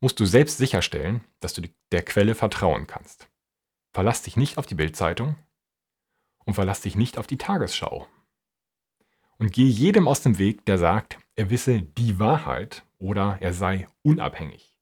musst 0.00 0.20
du 0.20 0.26
selbst 0.26 0.58
sicherstellen, 0.58 1.24
dass 1.40 1.54
du 1.54 1.62
der 1.90 2.02
Quelle 2.02 2.34
vertrauen 2.34 2.86
kannst. 2.86 3.28
Verlass 3.92 4.22
dich 4.22 4.36
nicht 4.36 4.58
auf 4.58 4.66
die 4.66 4.74
Bildzeitung 4.74 5.36
und 6.44 6.54
verlass 6.54 6.82
dich 6.82 6.96
nicht 6.96 7.18
auf 7.18 7.26
die 7.26 7.38
Tagesschau. 7.38 8.06
Und 9.38 9.52
geh 9.52 9.66
jedem 9.66 10.08
aus 10.08 10.22
dem 10.22 10.38
Weg, 10.38 10.64
der 10.66 10.78
sagt, 10.78 11.18
er 11.36 11.50
wisse 11.50 11.80
die 11.82 12.18
Wahrheit 12.18 12.84
oder 12.98 13.38
er 13.40 13.54
sei 13.54 13.86
unabhängig. 14.02 14.74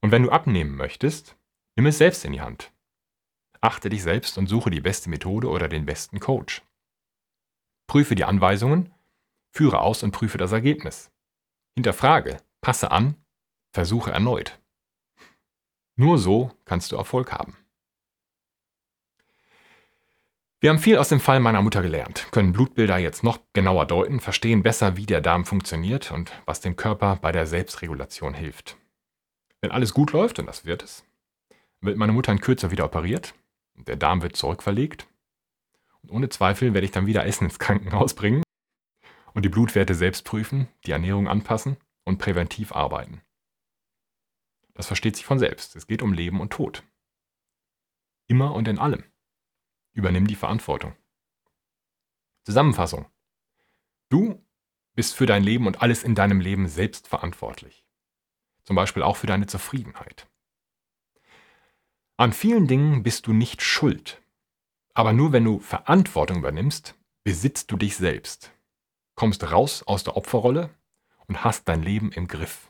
Und 0.00 0.10
wenn 0.10 0.22
du 0.22 0.30
abnehmen 0.30 0.76
möchtest, 0.76 1.36
nimm 1.76 1.86
es 1.86 1.98
selbst 1.98 2.24
in 2.24 2.32
die 2.32 2.40
Hand. 2.40 2.72
Achte 3.60 3.90
dich 3.90 4.02
selbst 4.02 4.38
und 4.38 4.46
suche 4.46 4.70
die 4.70 4.80
beste 4.80 5.10
Methode 5.10 5.48
oder 5.48 5.68
den 5.68 5.84
besten 5.84 6.20
Coach. 6.20 6.62
Prüfe 7.86 8.14
die 8.14 8.24
Anweisungen, 8.24 8.94
führe 9.50 9.80
aus 9.80 10.02
und 10.02 10.12
prüfe 10.12 10.38
das 10.38 10.52
Ergebnis. 10.52 11.10
Hinterfrage, 11.74 12.38
passe 12.60 12.90
an, 12.90 13.16
versuche 13.72 14.10
erneut. 14.10 14.60
Nur 15.96 16.18
so 16.18 16.52
kannst 16.64 16.92
du 16.92 16.96
Erfolg 16.96 17.32
haben. 17.32 17.56
Wir 20.60 20.70
haben 20.70 20.80
viel 20.80 20.98
aus 20.98 21.08
dem 21.08 21.20
Fall 21.20 21.38
meiner 21.38 21.62
Mutter 21.62 21.82
gelernt, 21.82 22.26
können 22.32 22.52
Blutbilder 22.52 22.98
jetzt 22.98 23.22
noch 23.22 23.38
genauer 23.52 23.86
deuten, 23.86 24.18
verstehen 24.18 24.64
besser, 24.64 24.96
wie 24.96 25.06
der 25.06 25.20
Darm 25.20 25.44
funktioniert 25.44 26.10
und 26.10 26.32
was 26.46 26.60
dem 26.60 26.74
Körper 26.74 27.14
bei 27.14 27.30
der 27.30 27.46
Selbstregulation 27.46 28.34
hilft. 28.34 28.76
Wenn 29.60 29.70
alles 29.70 29.94
gut 29.94 30.10
läuft, 30.10 30.40
und 30.40 30.46
das 30.46 30.64
wird 30.64 30.82
es, 30.82 31.04
wird 31.80 31.96
meine 31.96 32.12
Mutter 32.12 32.32
in 32.32 32.40
Kürze 32.40 32.72
wieder 32.72 32.86
operiert, 32.86 33.34
der 33.74 33.94
Darm 33.94 34.20
wird 34.20 34.34
zurückverlegt 34.34 35.06
und 36.02 36.10
ohne 36.10 36.28
Zweifel 36.28 36.74
werde 36.74 36.86
ich 36.86 36.90
dann 36.90 37.06
wieder 37.06 37.24
Essen 37.24 37.44
ins 37.44 37.60
Krankenhaus 37.60 38.14
bringen 38.14 38.42
und 39.34 39.44
die 39.44 39.50
Blutwerte 39.50 39.94
selbst 39.94 40.24
prüfen, 40.24 40.66
die 40.86 40.90
Ernährung 40.90 41.28
anpassen 41.28 41.76
und 42.04 42.18
präventiv 42.18 42.72
arbeiten. 42.72 43.20
Das 44.74 44.88
versteht 44.88 45.14
sich 45.14 45.24
von 45.24 45.38
selbst. 45.38 45.76
Es 45.76 45.86
geht 45.86 46.02
um 46.02 46.12
Leben 46.12 46.40
und 46.40 46.52
Tod. 46.52 46.82
Immer 48.26 48.54
und 48.54 48.66
in 48.66 48.80
allem. 48.80 49.04
Übernimm 49.98 50.26
die 50.26 50.36
Verantwortung. 50.36 50.94
Zusammenfassung. 52.44 53.06
Du 54.08 54.40
bist 54.94 55.14
für 55.14 55.26
dein 55.26 55.42
Leben 55.42 55.66
und 55.66 55.82
alles 55.82 56.04
in 56.04 56.14
deinem 56.14 56.40
Leben 56.40 56.68
selbst 56.68 57.08
verantwortlich. 57.08 57.84
Zum 58.62 58.76
Beispiel 58.76 59.02
auch 59.02 59.16
für 59.16 59.26
deine 59.26 59.46
Zufriedenheit. 59.46 60.26
An 62.16 62.32
vielen 62.32 62.66
Dingen 62.68 63.02
bist 63.02 63.26
du 63.26 63.32
nicht 63.32 63.60
schuld. 63.60 64.22
Aber 64.94 65.12
nur 65.12 65.32
wenn 65.32 65.44
du 65.44 65.58
Verantwortung 65.58 66.38
übernimmst, 66.38 66.94
besitzt 67.24 67.70
du 67.70 67.76
dich 67.76 67.96
selbst 67.96 68.52
kommst 69.18 69.50
raus 69.50 69.82
aus 69.82 70.04
der 70.04 70.16
Opferrolle 70.16 70.70
und 71.26 71.42
hast 71.42 71.68
dein 71.68 71.82
Leben 71.82 72.12
im 72.12 72.28
Griff. 72.28 72.68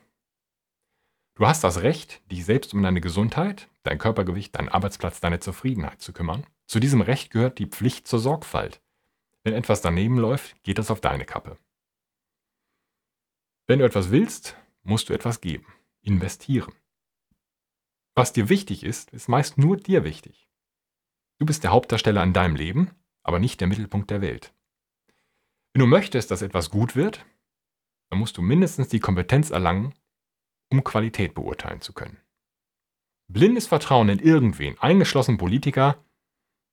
Du 1.34 1.46
hast 1.46 1.62
das 1.62 1.82
Recht, 1.82 2.22
dich 2.32 2.46
selbst 2.46 2.72
um 2.72 2.82
deine 2.82 3.02
Gesundheit, 3.02 3.68
dein 3.82 3.98
Körpergewicht, 3.98 4.56
deinen 4.56 4.70
Arbeitsplatz, 4.70 5.20
deine 5.20 5.40
Zufriedenheit 5.40 6.00
zu 6.00 6.14
kümmern. 6.14 6.46
Zu 6.68 6.80
diesem 6.80 7.00
Recht 7.00 7.30
gehört 7.30 7.58
die 7.58 7.66
Pflicht 7.66 8.06
zur 8.06 8.18
Sorgfalt. 8.18 8.82
Wenn 9.42 9.54
etwas 9.54 9.80
daneben 9.80 10.18
läuft, 10.18 10.62
geht 10.64 10.76
das 10.76 10.90
auf 10.90 11.00
deine 11.00 11.24
Kappe. 11.24 11.58
Wenn 13.66 13.78
du 13.78 13.86
etwas 13.86 14.10
willst, 14.10 14.54
musst 14.82 15.08
du 15.08 15.14
etwas 15.14 15.40
geben, 15.40 15.66
investieren. 16.02 16.74
Was 18.14 18.34
dir 18.34 18.50
wichtig 18.50 18.84
ist, 18.84 19.10
ist 19.12 19.28
meist 19.28 19.56
nur 19.56 19.78
dir 19.78 20.04
wichtig. 20.04 20.50
Du 21.38 21.46
bist 21.46 21.64
der 21.64 21.70
Hauptdarsteller 21.70 22.22
in 22.22 22.34
deinem 22.34 22.56
Leben, 22.56 22.90
aber 23.22 23.38
nicht 23.38 23.60
der 23.60 23.68
Mittelpunkt 23.68 24.10
der 24.10 24.20
Welt. 24.20 24.52
Wenn 25.72 25.80
du 25.80 25.86
möchtest, 25.86 26.30
dass 26.30 26.42
etwas 26.42 26.70
gut 26.70 26.96
wird, 26.96 27.24
dann 28.10 28.18
musst 28.18 28.36
du 28.36 28.42
mindestens 28.42 28.88
die 28.88 29.00
Kompetenz 29.00 29.50
erlangen, 29.50 29.94
um 30.70 30.84
Qualität 30.84 31.34
beurteilen 31.34 31.80
zu 31.80 31.94
können. 31.94 32.20
Blindes 33.28 33.66
Vertrauen 33.66 34.08
in 34.08 34.18
irgendwen, 34.18 34.78
eingeschlossen 34.78 35.38
Politiker, 35.38 36.04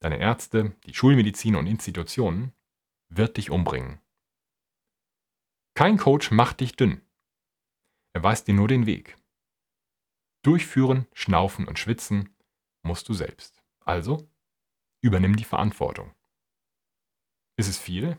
deine 0.06 0.20
Ärzte, 0.20 0.76
die 0.86 0.94
Schulmedizin 0.94 1.56
und 1.56 1.66
Institutionen, 1.66 2.54
wird 3.10 3.38
dich 3.38 3.50
umbringen. 3.50 4.00
Kein 5.74 5.98
Coach 5.98 6.30
macht 6.30 6.60
dich 6.60 6.76
dünn. 6.76 7.02
Er 8.14 8.22
weist 8.22 8.48
dir 8.48 8.54
nur 8.54 8.68
den 8.68 8.86
Weg. 8.86 9.18
Durchführen, 10.44 11.08
schnaufen 11.14 11.68
und 11.68 11.80
schwitzen 11.80 12.36
musst 12.84 13.10
du 13.10 13.16
selbst. 13.16 13.64
Also 13.80 14.30
übernimm 15.02 15.38
die 15.38 15.44
Verantwortung. 15.44 16.14
Ist 17.58 17.68
es 17.68 17.80
viel? 17.80 18.16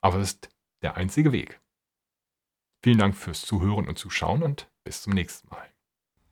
Aber 0.00 0.18
es 0.18 0.34
ist 0.34 0.56
der 0.82 0.96
einzige 0.96 1.32
Weg. 1.32 1.60
Vielen 2.84 2.98
Dank 2.98 3.16
fürs 3.16 3.42
Zuhören 3.42 3.88
und 3.88 3.98
Zuschauen 3.98 4.44
und 4.44 4.70
bis 4.84 5.02
zum 5.02 5.14
nächsten 5.14 5.48
Mal. 5.48 5.74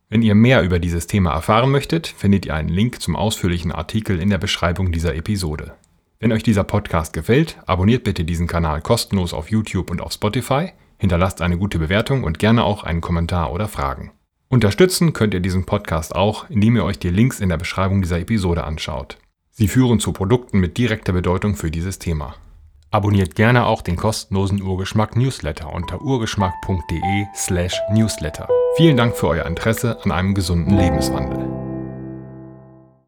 Wenn 0.08 0.22
ihr 0.22 0.36
mehr 0.36 0.62
über 0.62 0.78
dieses 0.78 1.08
Thema 1.08 1.32
erfahren 1.32 1.72
möchtet, 1.72 2.06
findet 2.06 2.46
ihr 2.46 2.54
einen 2.54 2.68
Link 2.68 3.02
zum 3.02 3.16
ausführlichen 3.16 3.72
Artikel 3.72 4.20
in 4.20 4.30
der 4.30 4.38
Beschreibung 4.38 4.92
dieser 4.92 5.16
Episode. 5.16 5.74
Wenn 6.20 6.30
euch 6.30 6.44
dieser 6.44 6.62
Podcast 6.62 7.12
gefällt, 7.12 7.58
abonniert 7.66 8.04
bitte 8.04 8.24
diesen 8.24 8.46
Kanal 8.46 8.82
kostenlos 8.82 9.34
auf 9.34 9.50
YouTube 9.50 9.90
und 9.90 10.00
auf 10.00 10.12
Spotify, 10.12 10.70
hinterlasst 10.98 11.42
eine 11.42 11.58
gute 11.58 11.80
Bewertung 11.80 12.22
und 12.22 12.38
gerne 12.38 12.62
auch 12.62 12.84
einen 12.84 13.00
Kommentar 13.00 13.52
oder 13.52 13.66
Fragen. 13.66 14.12
Unterstützen 14.48 15.12
könnt 15.12 15.34
ihr 15.34 15.40
diesen 15.40 15.66
Podcast 15.66 16.14
auch, 16.14 16.48
indem 16.48 16.76
ihr 16.76 16.84
euch 16.84 17.00
die 17.00 17.10
Links 17.10 17.40
in 17.40 17.48
der 17.48 17.56
Beschreibung 17.56 18.00
dieser 18.00 18.20
Episode 18.20 18.62
anschaut. 18.62 19.18
Sie 19.50 19.66
führen 19.66 19.98
zu 19.98 20.12
Produkten 20.12 20.60
mit 20.60 20.78
direkter 20.78 21.14
Bedeutung 21.14 21.56
für 21.56 21.72
dieses 21.72 21.98
Thema. 21.98 22.36
Abonniert 22.92 23.34
gerne 23.34 23.66
auch 23.66 23.82
den 23.82 23.96
kostenlosen 23.96 24.62
Urgeschmack 24.62 25.16
Newsletter 25.16 25.72
unter 25.72 26.00
urgeschmack.de/newsletter. 26.00 28.46
Vielen 28.76 28.98
Dank 28.98 29.16
für 29.16 29.28
euer 29.28 29.46
Interesse 29.46 29.96
an 30.04 30.12
einem 30.12 30.34
gesunden 30.34 30.76
Lebenswandel. 30.76 31.65